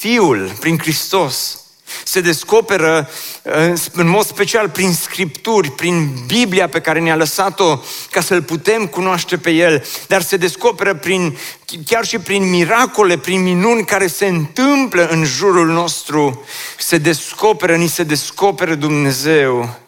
[0.00, 1.60] Fiul, prin Hristos.
[2.04, 3.08] Se descoperă
[3.92, 9.36] în mod special prin Scripturi, prin Biblia pe care ne-a lăsat-o ca să-L putem cunoaște
[9.36, 11.38] pe El, dar se descoperă prin,
[11.86, 16.44] chiar și prin miracole, prin minuni care se întâmplă în jurul nostru.
[16.78, 19.78] Se descoperă, ni se descoperă Dumnezeu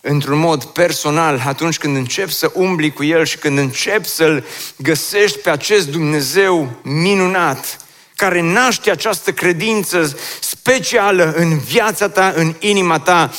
[0.00, 4.44] într-un mod personal atunci când începi să umbli cu El și când începi să-L
[4.76, 7.84] găsești pe acest Dumnezeu minunat
[8.20, 13.30] care naște această credință specială în viața ta, în inima ta.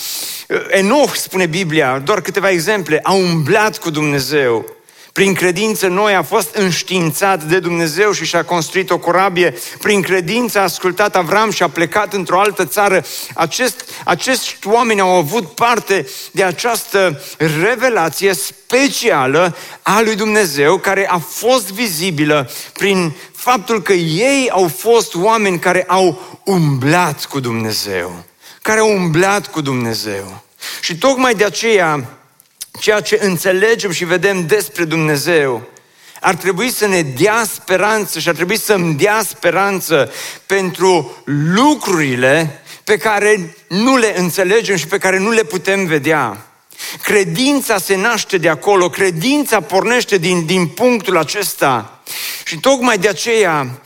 [0.69, 4.75] Enoch, spune Biblia, doar câteva exemple, a umblat cu Dumnezeu.
[5.13, 9.53] Prin credință noi a fost înștiințat de Dumnezeu și și-a construit o corabie.
[9.81, 13.05] Prin credință a ascultat Avram și a plecat într-o altă țară.
[13.33, 17.21] Acest, acești oameni au avut parte de această
[17.61, 25.15] revelație specială a lui Dumnezeu care a fost vizibilă prin faptul că ei au fost
[25.15, 28.23] oameni care au umblat cu Dumnezeu
[28.61, 30.43] care au umblat cu Dumnezeu.
[30.81, 32.09] Și tocmai de aceea,
[32.79, 35.69] ceea ce înțelegem și vedem despre Dumnezeu,
[36.19, 40.11] ar trebui să ne dea speranță și ar trebui să îmi dea speranță
[40.45, 46.50] pentru lucrurile pe care nu le înțelegem și pe care nu le putem vedea.
[47.01, 52.01] Credința se naște de acolo, credința pornește din, din punctul acesta.
[52.45, 53.81] Și tocmai de aceea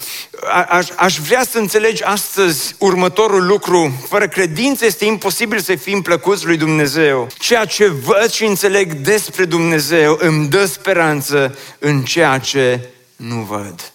[0.67, 4.05] aș, aș vrea să înțelegi astăzi următorul lucru.
[4.09, 7.27] Fără credință este imposibil să fim plăcuți lui Dumnezeu.
[7.37, 13.91] Ceea ce văd și înțeleg despre Dumnezeu îmi dă speranță în ceea ce nu văd.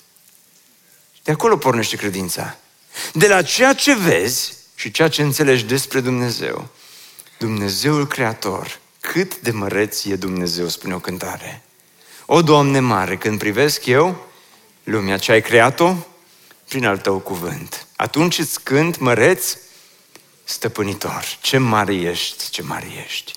[1.22, 2.56] De acolo pornește credința.
[3.12, 6.68] De la ceea ce vezi și ceea ce înțelegi despre Dumnezeu.
[7.38, 11.62] Dumnezeul Creator cât de măreț e Dumnezeu, spune o cântare.
[12.26, 14.26] O, Doamne mare, când privesc eu
[14.84, 15.94] lumea ce ai creat-o
[16.68, 19.56] prin al Tău cuvânt, atunci îți cânt măreț,
[20.44, 21.24] stăpânitor.
[21.40, 23.34] Ce mare ești, ce mare ești.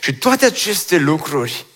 [0.00, 1.66] Și toate aceste lucruri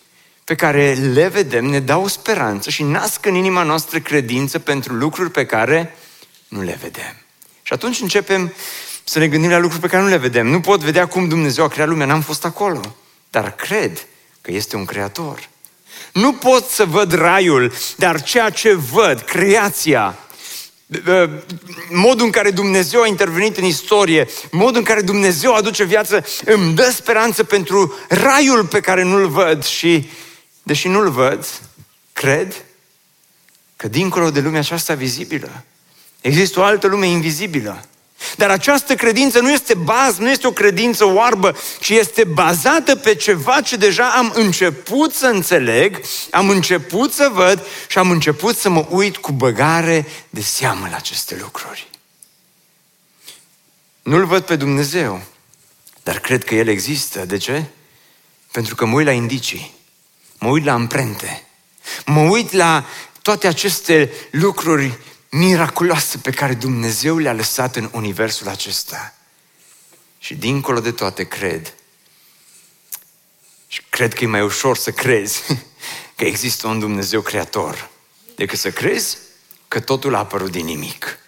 [0.45, 5.31] pe care le vedem ne dau speranță și nasc în inima noastră credință pentru lucruri
[5.31, 5.97] pe care
[6.49, 7.17] nu le vedem.
[7.63, 8.53] Și atunci începem
[9.05, 10.47] să ne gândim la lucruri pe care nu le vedem.
[10.47, 12.97] Nu pot vedea cum Dumnezeu a creat lumea, n-am fost acolo
[13.35, 14.07] dar cred
[14.41, 15.49] că este un creator.
[16.13, 20.19] Nu pot să văd raiul, dar ceea ce văd, creația,
[21.91, 26.75] modul în care Dumnezeu a intervenit în istorie, modul în care Dumnezeu aduce viață, îmi
[26.75, 30.11] dă speranță pentru raiul pe care nu-l văd și,
[30.63, 31.47] deși nu-l văd,
[32.13, 32.65] cred
[33.77, 35.65] că dincolo de lumea aceasta vizibilă,
[36.21, 37.85] există o altă lume invizibilă
[38.37, 43.15] dar această credință nu este bază, nu este o credință oarbă, ci este bazată pe
[43.15, 48.69] ceva ce deja am început să înțeleg, am început să văd și am început să
[48.69, 51.89] mă uit cu băgare de seamă la aceste lucruri.
[54.03, 55.23] Nu-L văd pe Dumnezeu,
[56.03, 57.25] dar cred că El există.
[57.25, 57.65] De ce?
[58.53, 59.75] Pentru că mă uit la indicii,
[60.39, 61.47] mă uit la amprente,
[62.07, 62.85] mă uit la
[63.23, 64.99] toate aceste lucruri
[65.37, 69.15] miraculoase pe care Dumnezeu le-a lăsat în universul acesta.
[70.19, 71.75] Și dincolo de toate cred,
[73.67, 75.43] și cred că e mai ușor să crezi
[76.17, 77.91] că există un Dumnezeu creator,
[78.35, 79.17] decât să crezi
[79.69, 81.19] că totul a apărut din nimic.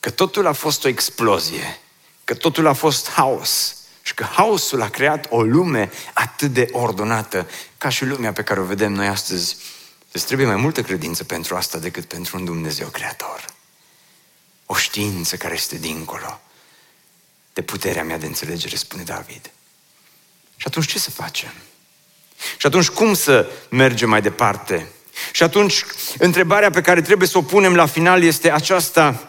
[0.00, 1.80] Că totul a fost o explozie,
[2.24, 7.48] că totul a fost haos și că haosul a creat o lume atât de ordonată
[7.78, 9.56] ca și lumea pe care o vedem noi astăzi
[10.12, 13.44] Îți trebuie mai multă credință pentru asta decât pentru un Dumnezeu creator.
[14.66, 16.40] O știință care este dincolo
[17.52, 19.50] de puterea mea de înțelegere, spune David.
[20.56, 21.52] Și atunci ce să facem?
[22.56, 24.88] Și atunci cum să mergem mai departe?
[25.32, 25.84] Și atunci
[26.18, 29.28] întrebarea pe care trebuie să o punem la final este aceasta.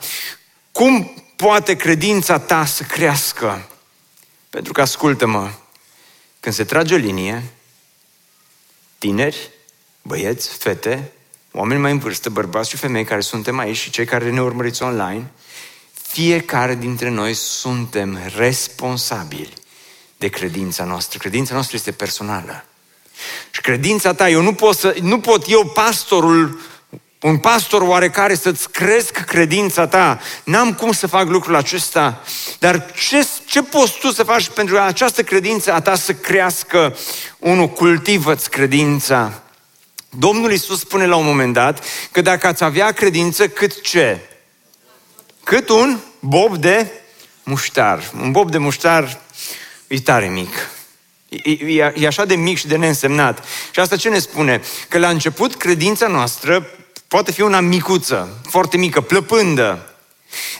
[0.71, 3.69] Cum poate credința ta să crească?
[4.49, 5.51] Pentru că, ascultă-mă,
[6.39, 7.43] când se trage linie,
[8.97, 9.51] tineri,
[10.01, 11.11] băieți, fete,
[11.51, 14.83] oameni mai în vârstă, bărbați și femei care suntem aici și cei care ne urmăriți
[14.83, 15.31] online,
[16.11, 19.53] fiecare dintre noi suntem responsabili
[20.17, 21.17] de credința noastră.
[21.17, 22.65] Credința noastră este personală.
[23.51, 26.59] Și credința ta, eu nu pot, să, nu pot eu, pastorul,
[27.21, 30.19] un pastor oarecare, să-ți cresc credința ta.
[30.43, 32.23] N-am cum să fac lucrul acesta.
[32.59, 36.97] Dar ce, ce poți tu să faci pentru această credință a ta să crească?
[37.39, 39.43] Unul, cultivă-ți credința.
[40.09, 44.19] Domnul Iisus spune la un moment dat că dacă ați avea credință, cât ce?
[45.43, 46.91] Cât un bob de
[47.43, 48.11] muștar.
[48.21, 49.21] Un bob de muștar
[49.87, 50.69] e tare mic.
[51.29, 53.45] E, e, e așa de mic și de neînsemnat.
[53.71, 54.61] Și asta ce ne spune?
[54.87, 56.69] Că la început credința noastră
[57.07, 59.93] poate fi una micuță, foarte mică, plăpândă.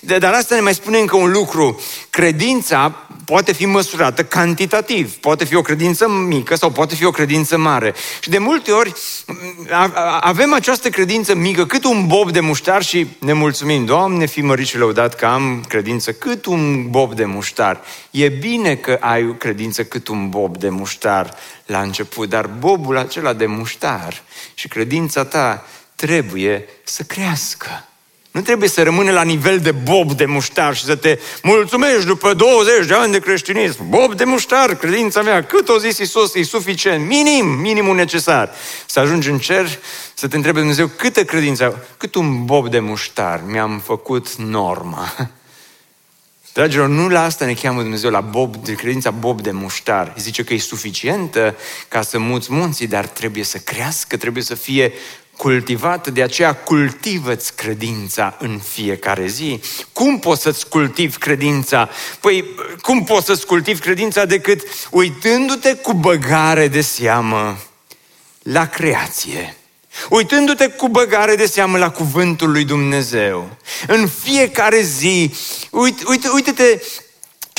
[0.01, 1.81] Dar asta ne mai spune încă un lucru.
[2.09, 5.15] Credința poate fi măsurată cantitativ.
[5.15, 7.93] Poate fi o credință mică sau poate fi o credință mare.
[8.21, 8.93] Și de multe ori
[10.19, 13.85] avem această credință mică, cât un bob de muștar și ne mulțumim.
[13.85, 17.81] Doamne, fi mărit și lăudat că am credință cât un bob de muștar.
[18.11, 21.33] E bine că ai o credință cât un bob de muștar
[21.65, 24.23] la început, dar bobul acela de muștar
[24.53, 27.88] și credința ta trebuie să crească.
[28.39, 32.33] Nu trebuie să rămâne la nivel de bob de muștar și să te mulțumești după
[32.33, 33.89] 20 de ani de creștinism.
[33.89, 38.51] Bob de muștar, credința mea, cât o zis Iisus, e suficient, minim, minimul necesar.
[38.85, 39.79] Să ajungi în cer,
[40.13, 45.13] să te întrebe Dumnezeu câtă credință, cât un bob de muștar mi-am făcut norma.
[46.53, 50.13] Dragilor, nu la asta ne cheamă Dumnezeu, la bob, de credința bob de muștar.
[50.17, 51.55] Zice că e suficientă
[51.87, 54.93] ca să muți munții, dar trebuie să crească, trebuie să fie
[55.39, 59.61] cultivat, de aceea cultivă-ți credința în fiecare zi.
[59.93, 61.89] Cum poți să-ți cultivi credința?
[62.19, 62.45] Păi,
[62.81, 64.61] cum poți să-ți cultivi credința decât
[64.91, 67.57] uitându-te cu băgare de seamă
[68.43, 69.55] la creație?
[70.09, 73.49] Uitându-te cu băgare de seamă la cuvântul lui Dumnezeu.
[73.87, 75.33] În fiecare zi,
[75.69, 76.81] uite, uite, uite-te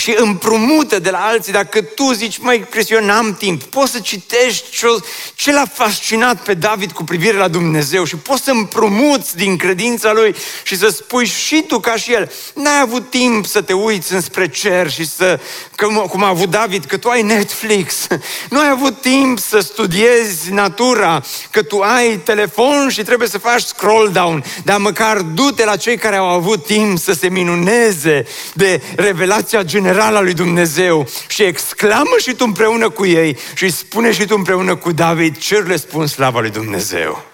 [0.01, 1.53] și împrumută de la alții.
[1.53, 4.87] Dacă tu zici, mai Cristi, eu n-am timp, poți să citești ce,
[5.35, 10.13] ce l-a fascinat pe David cu privire la Dumnezeu și poți să împrumuți din credința
[10.13, 14.13] lui și să spui și tu ca și el, n-ai avut timp să te uiți
[14.13, 15.41] înspre cer și să,
[15.77, 18.07] cum, cum a avut David, că tu ai Netflix,
[18.51, 23.63] nu ai avut timp să studiezi natura, că tu ai telefon și trebuie să faci
[23.63, 28.83] scroll down, dar măcar du-te la cei care au avut timp să se minuneze de
[28.97, 34.13] revelația generală general al lui Dumnezeu și exclamă și tu împreună cu ei și spune
[34.13, 37.30] și tu împreună cu David, cer le spun slava lui Dumnezeu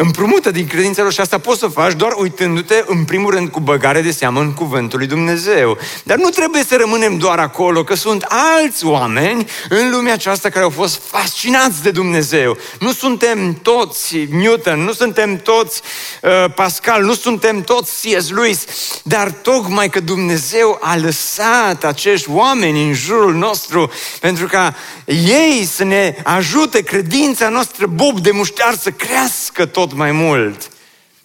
[0.00, 3.60] împrumută din credința lor și asta poți să faci doar uitându-te în primul rând cu
[3.60, 5.78] băgare de seamă în cuvântul lui Dumnezeu.
[6.02, 10.64] Dar nu trebuie să rămânem doar acolo, că sunt alți oameni în lumea aceasta care
[10.64, 12.56] au fost fascinați de Dumnezeu.
[12.78, 15.82] Nu suntem toți Newton, nu suntem toți
[16.22, 18.30] uh, Pascal, nu suntem toți C.S.
[18.30, 18.64] Lewis,
[19.02, 23.90] dar tocmai că Dumnezeu a lăsat acești oameni în jurul nostru
[24.20, 24.74] pentru ca
[25.06, 30.70] ei să ne ajute credința noastră bob de muștar să crească tot tot mai mult.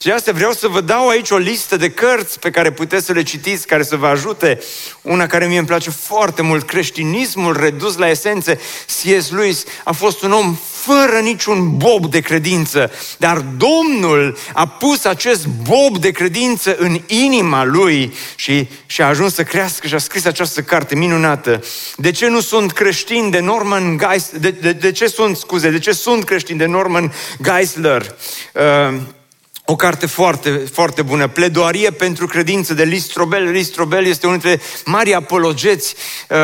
[0.05, 3.11] Și asta vreau să vă dau aici o listă de cărți pe care puteți să
[3.11, 4.59] le citiți, care să vă ajute.
[5.01, 8.59] Una care mie îmi place foarte mult, creștinismul redus la esențe.
[8.85, 9.29] C.S.
[9.29, 15.47] Lewis a fost un om fără niciun bob de credință, dar Domnul a pus acest
[15.47, 20.25] bob de credință în inima lui și, și a ajuns să crească și a scris
[20.25, 21.63] această carte minunată.
[21.95, 24.39] De ce nu sunt creștini de Norman Geisler?
[24.39, 28.15] De, de, de ce sunt, scuze, de ce sunt creștini de Norman Geisler?
[28.53, 28.97] Uh,
[29.67, 33.51] o carte foarte, foarte bună, Pledoarie pentru credință de Listrobel.
[33.51, 35.95] Listrobel este unul dintre mari apologeți
[36.29, 36.37] uh,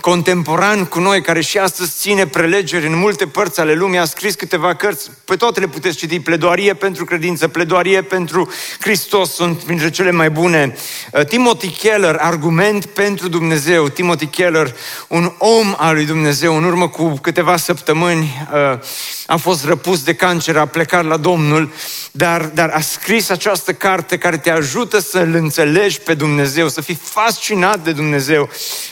[0.00, 3.98] contemporani cu noi, care și astăzi ține prelegeri în multe părți ale lumii.
[3.98, 6.20] A scris câteva cărți, pe toate le puteți citi.
[6.20, 8.50] Pledoarie pentru credință, Pledoarie pentru
[8.80, 10.76] Hristos sunt printre cele mai bune.
[11.12, 13.88] Uh, Timothy Keller, Argument pentru Dumnezeu.
[13.88, 14.74] Timothy Keller,
[15.08, 18.78] un om al lui Dumnezeu, în urmă cu câteva săptămâni, uh,
[19.26, 21.72] a fost răpus de cancer, a plecat la Domnul,
[22.12, 27.00] dar, dar a scris această carte care te ajută să-L înțelegi pe Dumnezeu, să fii
[27.02, 28.48] fascinat de Dumnezeu.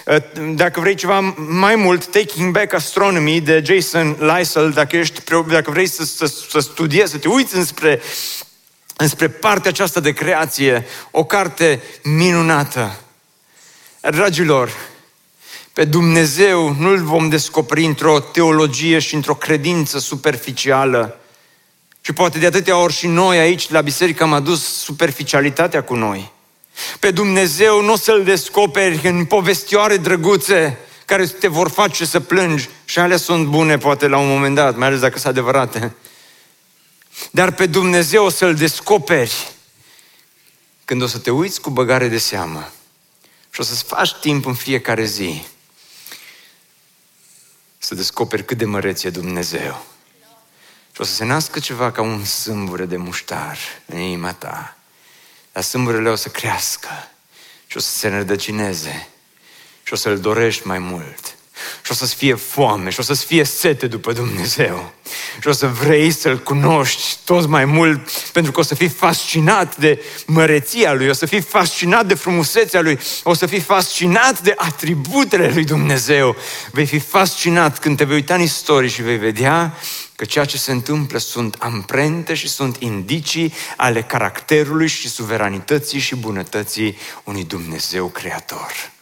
[0.07, 0.17] Uh,
[0.55, 5.87] dacă vrei ceva mai mult, Taking Back Astronomy de Jason Lysel, dacă, ești, dacă vrei
[5.87, 8.01] să, să, să studiezi, să te uiți înspre
[8.97, 13.01] înspre partea aceasta de creație, o carte minunată.
[14.01, 14.71] Dragilor,
[15.73, 21.21] pe Dumnezeu nu-L vom descoperi într-o teologie și într-o credință superficială.
[22.07, 26.33] Și poate de atâtea ori și noi aici la biserică am adus superficialitatea cu noi.
[26.99, 32.69] Pe Dumnezeu nu o să-L descoperi în povestioare drăguțe care te vor face să plângi
[32.85, 35.95] și alea sunt bune poate la un moment dat, mai ales dacă sunt adevărate.
[37.31, 39.51] Dar pe Dumnezeu o să-L descoperi
[40.85, 42.73] când o să te uiți cu băgare de seamă
[43.51, 45.43] și o să-ți faci timp în fiecare zi
[47.79, 49.96] să descoperi cât de măreț e Dumnezeu.
[50.97, 54.77] Și o să se nască ceva ca un sâmbure de muștar în inima ta.
[55.53, 56.89] Dar sâmburele o să crească
[57.67, 59.09] și o să se rădăcineze
[59.83, 61.37] și o să-L dorești mai mult
[61.87, 64.93] și o să-ți fie foame și o să-ți fie sete după Dumnezeu
[65.41, 69.77] și o să vrei să-L cunoști tot mai mult pentru că o să fii fascinat
[69.77, 74.55] de măreția Lui, o să fii fascinat de frumusețea Lui, o să fii fascinat de
[74.57, 76.37] atributele Lui Dumnezeu.
[76.71, 79.79] Vei fi fascinat când te vei uita în istorie și vei vedea
[80.17, 86.17] că ceea ce se întâmplă sunt amprente și sunt indicii ale caracterului și suveranității și
[86.17, 88.95] bunătății unui Dumnezeu creator.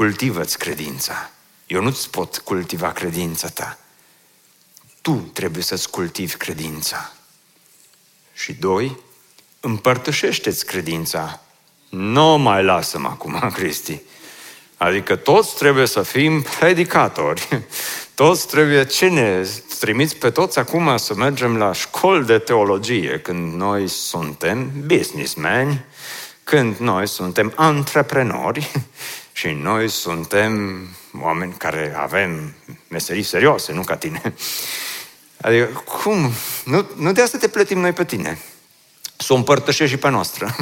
[0.00, 1.30] Cultivă-ți credința.
[1.66, 3.78] Eu nu-ți pot cultiva credința ta.
[5.00, 7.12] Tu trebuie să-ți cultivi credința.
[8.32, 8.98] Și doi,
[9.60, 11.40] împărtășește-ți credința.
[11.88, 14.00] Nu mai lasă-mă acum, Cristi.
[14.76, 17.48] Adică toți trebuie să fim predicatori.
[18.14, 19.46] Toți trebuie, ce ne
[19.78, 25.84] trimiți pe toți acum să mergem la școli de teologie, când noi suntem businessmen,
[26.44, 28.70] când noi suntem antreprenori
[29.40, 30.86] și noi suntem
[31.20, 32.54] oameni care avem
[32.88, 34.34] meserii serioase, nu ca tine.
[35.40, 36.32] Adică, cum?
[36.64, 38.40] Nu, nu de asta te plătim noi pe tine.
[39.16, 40.56] Să o împărtășești și pe noastră.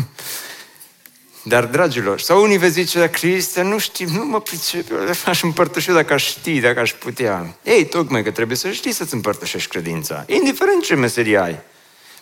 [1.42, 5.90] Dar, dragilor, sau unii vă zice, Cristian, nu știu, nu mă pricep, eu aș împărtăși
[5.90, 7.58] dacă aș ști, dacă aș putea.
[7.62, 11.60] Ei, tocmai că trebuie să știi să-ți împărtășești credința, indiferent ce meserie ai.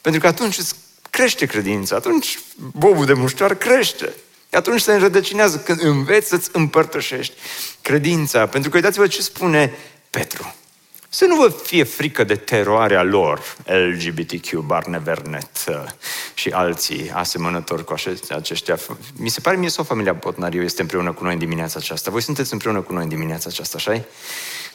[0.01, 0.75] Pentru că atunci îți
[1.11, 4.13] crește credința, atunci bobul de muștar crește.
[4.57, 7.35] Atunci se înrădăcinează când înveți să-ți împărtășești
[7.83, 8.47] credința.
[8.47, 9.75] Pentru că uitați-vă ce spune
[10.11, 10.55] Petru.
[11.09, 15.75] Să nu vă fie frică de teroarea lor, LGBTQ, Barnevernet uh,
[16.35, 17.95] și alții asemănători cu
[18.29, 18.79] aceștia.
[19.17, 22.11] Mi se pare mie sau familia Botnariu este împreună cu noi în dimineața aceasta.
[22.11, 24.05] Voi sunteți împreună cu noi în dimineața aceasta, așa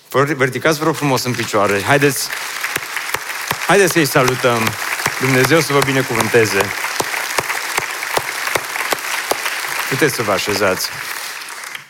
[0.09, 1.81] Vă ridicați, vă rog frumos în picioare.
[1.81, 2.27] Haideți,
[3.67, 4.59] haideți să-i salutăm.
[5.19, 6.61] Dumnezeu să vă binecuvânteze.
[9.91, 10.87] Puteți să vă așezați.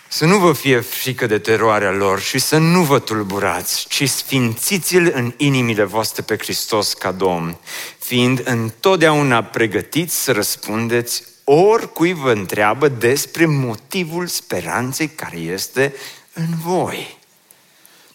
[0.07, 5.11] Să nu vă fie frică de teroarea lor și să nu vă tulburați, ci sfințiți-l
[5.13, 7.57] în inimile voastre pe Hristos ca Domn,
[7.99, 15.93] fiind întotdeauna pregătiți să răspundeți oricui vă întreabă despre motivul speranței care este
[16.33, 17.17] în voi.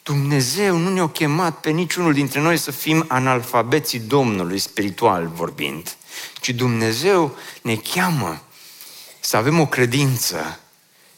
[0.02, 5.96] Dumnezeu nu ne-a chemat pe niciunul dintre noi să fim analfabeții Domnului, spiritual vorbind,
[6.40, 8.40] ci Dumnezeu ne cheamă
[9.26, 10.58] să avem o credință.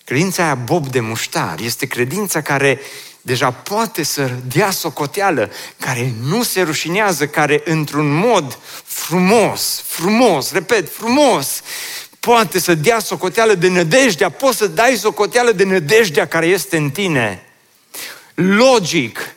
[0.04, 2.80] Credința aia bob de muștar este credința care
[3.20, 10.92] deja poate să dea socoteală, care nu se rușinează, care într-un mod frumos, frumos, repet,
[10.92, 11.61] frumos,
[12.20, 16.90] poate să dea socoteală de nădejdea, poți să dai socoteală de nădejdea care este în
[16.90, 17.46] tine.
[18.34, 19.34] Logic,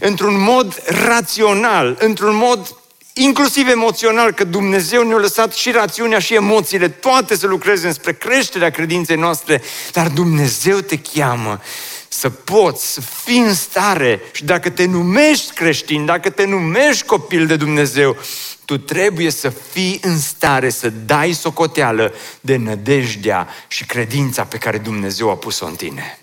[0.00, 2.76] într-un mod rațional, într-un mod
[3.20, 8.70] inclusiv emoțional, că Dumnezeu ne-a lăsat și rațiunea și emoțiile, toate să lucreze spre creșterea
[8.70, 9.62] credinței noastre,
[9.92, 11.60] dar Dumnezeu te cheamă
[12.08, 17.46] să poți, să fii în stare și dacă te numești creștin, dacă te numești copil
[17.46, 18.16] de Dumnezeu,
[18.64, 24.78] tu trebuie să fii în stare să dai socoteală de nădejdea și credința pe care
[24.78, 26.18] Dumnezeu a pus-o în tine.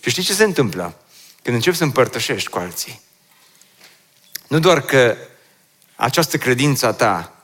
[0.00, 0.98] Și știi ce se întâmplă?
[1.42, 3.00] Când începi să împărtășești cu alții.
[4.46, 5.16] Nu doar că
[5.96, 7.34] această credință a ta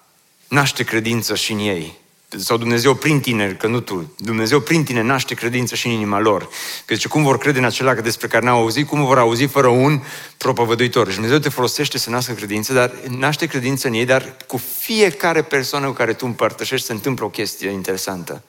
[0.48, 1.98] naște credință și în ei.
[2.38, 6.18] Sau Dumnezeu prin tine, că nu tu, Dumnezeu prin tine naște credință și în inima
[6.18, 6.48] lor.
[6.84, 9.68] Că zice, cum vor crede în acela despre care n-au auzit, cum vor auzi fără
[9.68, 10.02] un
[10.36, 11.08] propovăduitor.
[11.08, 15.42] Și Dumnezeu te folosește să nască credință, dar naște credință în ei, dar cu fiecare
[15.42, 18.42] persoană cu care tu împărtășești se întâmplă o chestie interesantă.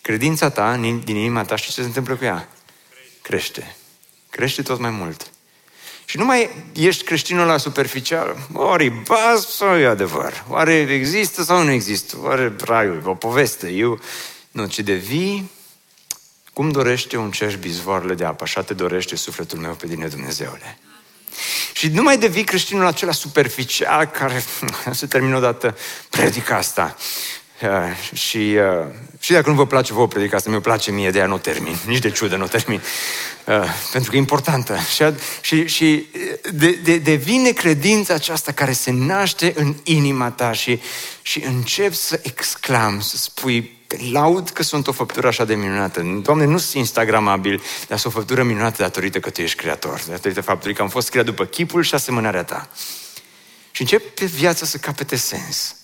[0.00, 2.48] Credința ta din inima ta, și ce se întâmplă cu ea?
[3.22, 3.76] Crește.
[4.30, 5.30] Crește tot mai mult.
[6.04, 8.36] Și nu mai ești creștinul la superficial.
[8.52, 10.44] Oare baz sau e adevăr?
[10.48, 12.16] Oare există sau nu există?
[12.22, 13.68] Oare raiul, o poveste?
[13.68, 14.00] Eu...
[14.50, 15.50] Nu, ci devii
[16.52, 20.78] cum dorește un ceș bizvoarele de apă, așa te dorește sufletul meu pe tine, Dumnezeule.
[21.72, 24.44] Și nu mai devii creștinul acela superficial care
[24.90, 25.76] se termină odată
[26.10, 26.96] predica asta.
[27.64, 28.86] Uh, și, uh,
[29.18, 31.76] și dacă nu vă place vouă predica asta, mi-o place mie, de ea nu termin.
[31.86, 32.82] Nici de ciudă nu termin.
[33.44, 33.54] Uh,
[33.92, 34.78] pentru că e importantă.
[34.94, 35.04] Și,
[35.40, 36.06] și, și
[36.52, 40.80] de, de, devine credința aceasta care se naște în inima ta și,
[41.22, 43.78] și încep să exclam, să spui,
[44.12, 46.20] laud că sunt o făptură așa de minunată.
[46.22, 50.40] Doamne, nu sunt instagramabil, dar sunt o făptură minunată datorită că Tu ești creator, datorită
[50.40, 52.68] faptului că am fost creat după chipul și asemănarea Ta.
[53.70, 55.76] Și începe viața să capete sens.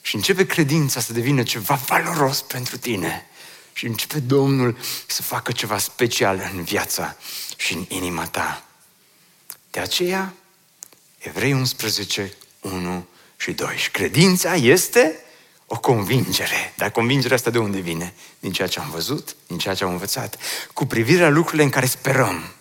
[0.00, 3.26] Și începe credința să devină ceva valoros pentru tine.
[3.72, 7.16] Și începe Domnul să facă ceva special în viața
[7.56, 8.64] și în inima ta.
[9.70, 10.34] De aceea,
[11.18, 13.76] Evrei 11, 1 și 2.
[13.76, 15.24] Și credința este
[15.66, 16.72] o convingere.
[16.76, 18.14] Dar convingerea asta de unde vine?
[18.38, 20.38] Din ceea ce am văzut, din ceea ce am învățat,
[20.72, 22.52] cu privire la lucrurile în care sperăm.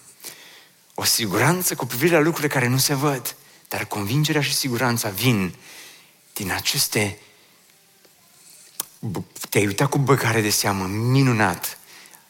[0.94, 3.36] O siguranță cu privire la lucrurile care nu se văd.
[3.68, 5.56] Dar convingerea și siguranța vin
[6.34, 7.20] din aceste
[9.50, 11.78] te-ai uitat cu băgare de seamă minunat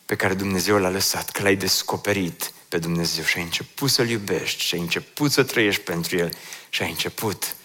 [0.06, 4.64] pe care Dumnezeu l-a lăsat, că l-ai descoperit pe Dumnezeu și ai început să-L iubești
[4.64, 6.34] și ai început să trăiești pentru El
[6.70, 7.56] și ai început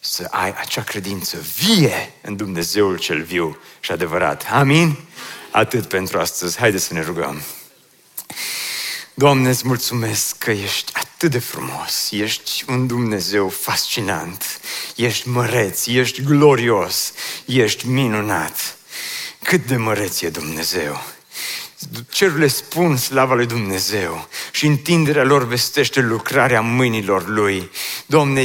[0.00, 4.46] să ai acea credință vie în Dumnezeul cel viu și adevărat.
[4.50, 4.96] Amin?
[5.50, 6.58] Atât pentru astăzi.
[6.58, 7.42] Haideți să ne rugăm.
[9.18, 14.60] Doamne, îți mulțumesc că ești atât de frumos, ești un Dumnezeu fascinant,
[14.96, 17.12] ești măreț, ești glorios,
[17.44, 18.76] ești minunat.
[19.42, 21.15] Cât de măreț e Dumnezeu!
[22.08, 27.70] Cerurile spun slava lui Dumnezeu și întinderea lor vestește lucrarea mâinilor Lui.
[28.06, 28.40] Domne,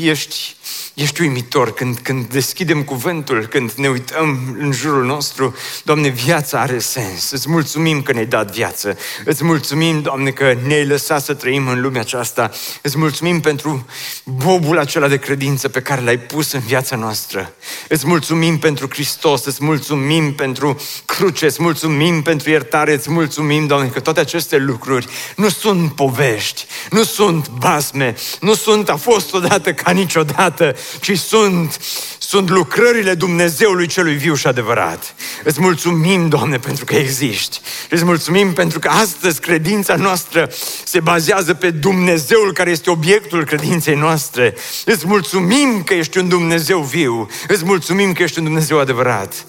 [0.00, 0.56] ești
[0.96, 5.54] Ești uimitor când, când deschidem cuvântul, când ne uităm în jurul nostru,
[5.84, 7.30] Doamne, viața are sens.
[7.30, 8.98] Îți mulțumim că ne-ai dat viață.
[9.24, 12.50] Îți mulțumim, Doamne, că ne-ai lăsat să trăim în lumea aceasta.
[12.82, 13.86] Îți mulțumim pentru
[14.24, 17.54] bobul acela de credință pe care l-ai pus în viața noastră.
[17.88, 23.88] Îți mulțumim pentru Hristos, îți mulțumim pentru cruce, îți mulțumim pentru iertare, îți mulțumim, Doamne,
[23.88, 25.06] că toate aceste lucruri
[25.36, 31.80] nu sunt povești, nu sunt basme, nu sunt a fost odată ca niciodată, ci sunt,
[32.18, 35.14] sunt lucrările Dumnezeului celui viu și adevărat.
[35.44, 37.60] Îți mulțumim, Doamne, pentru că existi.
[37.90, 40.50] Îți mulțumim pentru că astăzi credința noastră
[40.84, 44.54] se bazează pe Dumnezeul care este obiectul credinței noastre.
[44.84, 47.28] Îți mulțumim că ești un Dumnezeu viu.
[47.48, 49.46] Îți mulțumim că ești un Dumnezeu adevărat.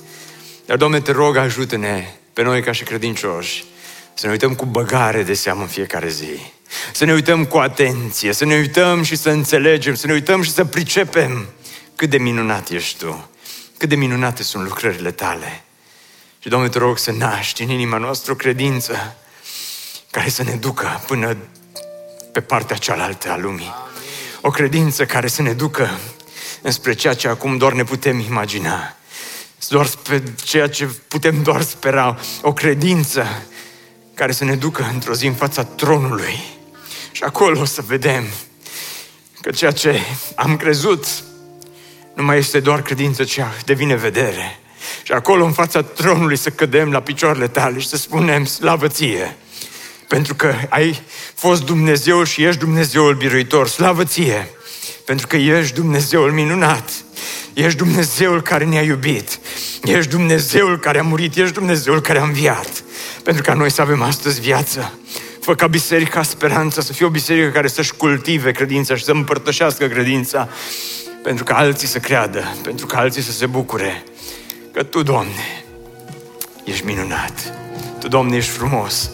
[0.66, 2.08] Dar, Doamne, te rog, ajută-ne
[2.38, 3.66] pe noi ca și credincioși
[4.14, 6.40] să ne uităm cu băgare de seamă în fiecare zi.
[6.94, 10.52] Să ne uităm cu atenție, să ne uităm și să înțelegem, să ne uităm și
[10.52, 11.48] să pricepem
[11.96, 13.30] cât de minunat ești Tu,
[13.78, 15.64] cât de minunate sunt lucrările Tale.
[16.40, 19.16] Și, Doamne, te rog să naști în inima noastră o credință
[20.12, 21.38] care să ne ducă până
[22.32, 23.74] pe partea cealaltă a lumii.
[24.42, 26.00] O credință care să ne ducă
[26.62, 28.97] înspre ceea ce acum doar ne putem imagina.
[29.70, 32.20] Doar spre ceea ce putem doar spera.
[32.42, 33.26] O credință
[34.14, 36.44] care să ne ducă într-o zi în fața tronului.
[37.12, 38.24] Și acolo o să vedem
[39.42, 40.00] că ceea ce
[40.36, 41.06] am crezut
[42.14, 44.60] nu mai este doar credință, ci devine vedere.
[45.04, 49.38] Și acolo în fața tronului să cădem la picioarele tale și să spunem slavă ție.
[50.08, 51.02] Pentru că ai
[51.34, 53.68] fost Dumnezeu și ești Dumnezeul biruitor.
[53.68, 54.50] Slavă ție!
[55.06, 56.90] Pentru că ești Dumnezeul minunat.
[57.64, 59.40] Ești Dumnezeul care ne-a iubit.
[59.84, 61.36] Ești Dumnezeul care a murit.
[61.36, 62.84] Ești Dumnezeul care a înviat.
[63.24, 64.94] Pentru ca noi să avem astăzi viață.
[65.42, 69.88] Fă ca biserica speranța să fie o biserică care să-și cultive credința și să împărtășească
[69.88, 70.50] credința.
[71.24, 74.04] Pentru ca alții să creadă, pentru ca alții să se bucure.
[74.74, 75.64] Că Tu, Doamne,
[76.64, 77.54] ești minunat.
[78.00, 79.10] Tu, Doamne, ești frumos.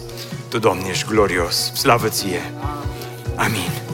[0.48, 1.72] Tu, Doamne, ești glorios.
[1.74, 2.52] Slavă Ție!
[3.34, 3.93] Amin.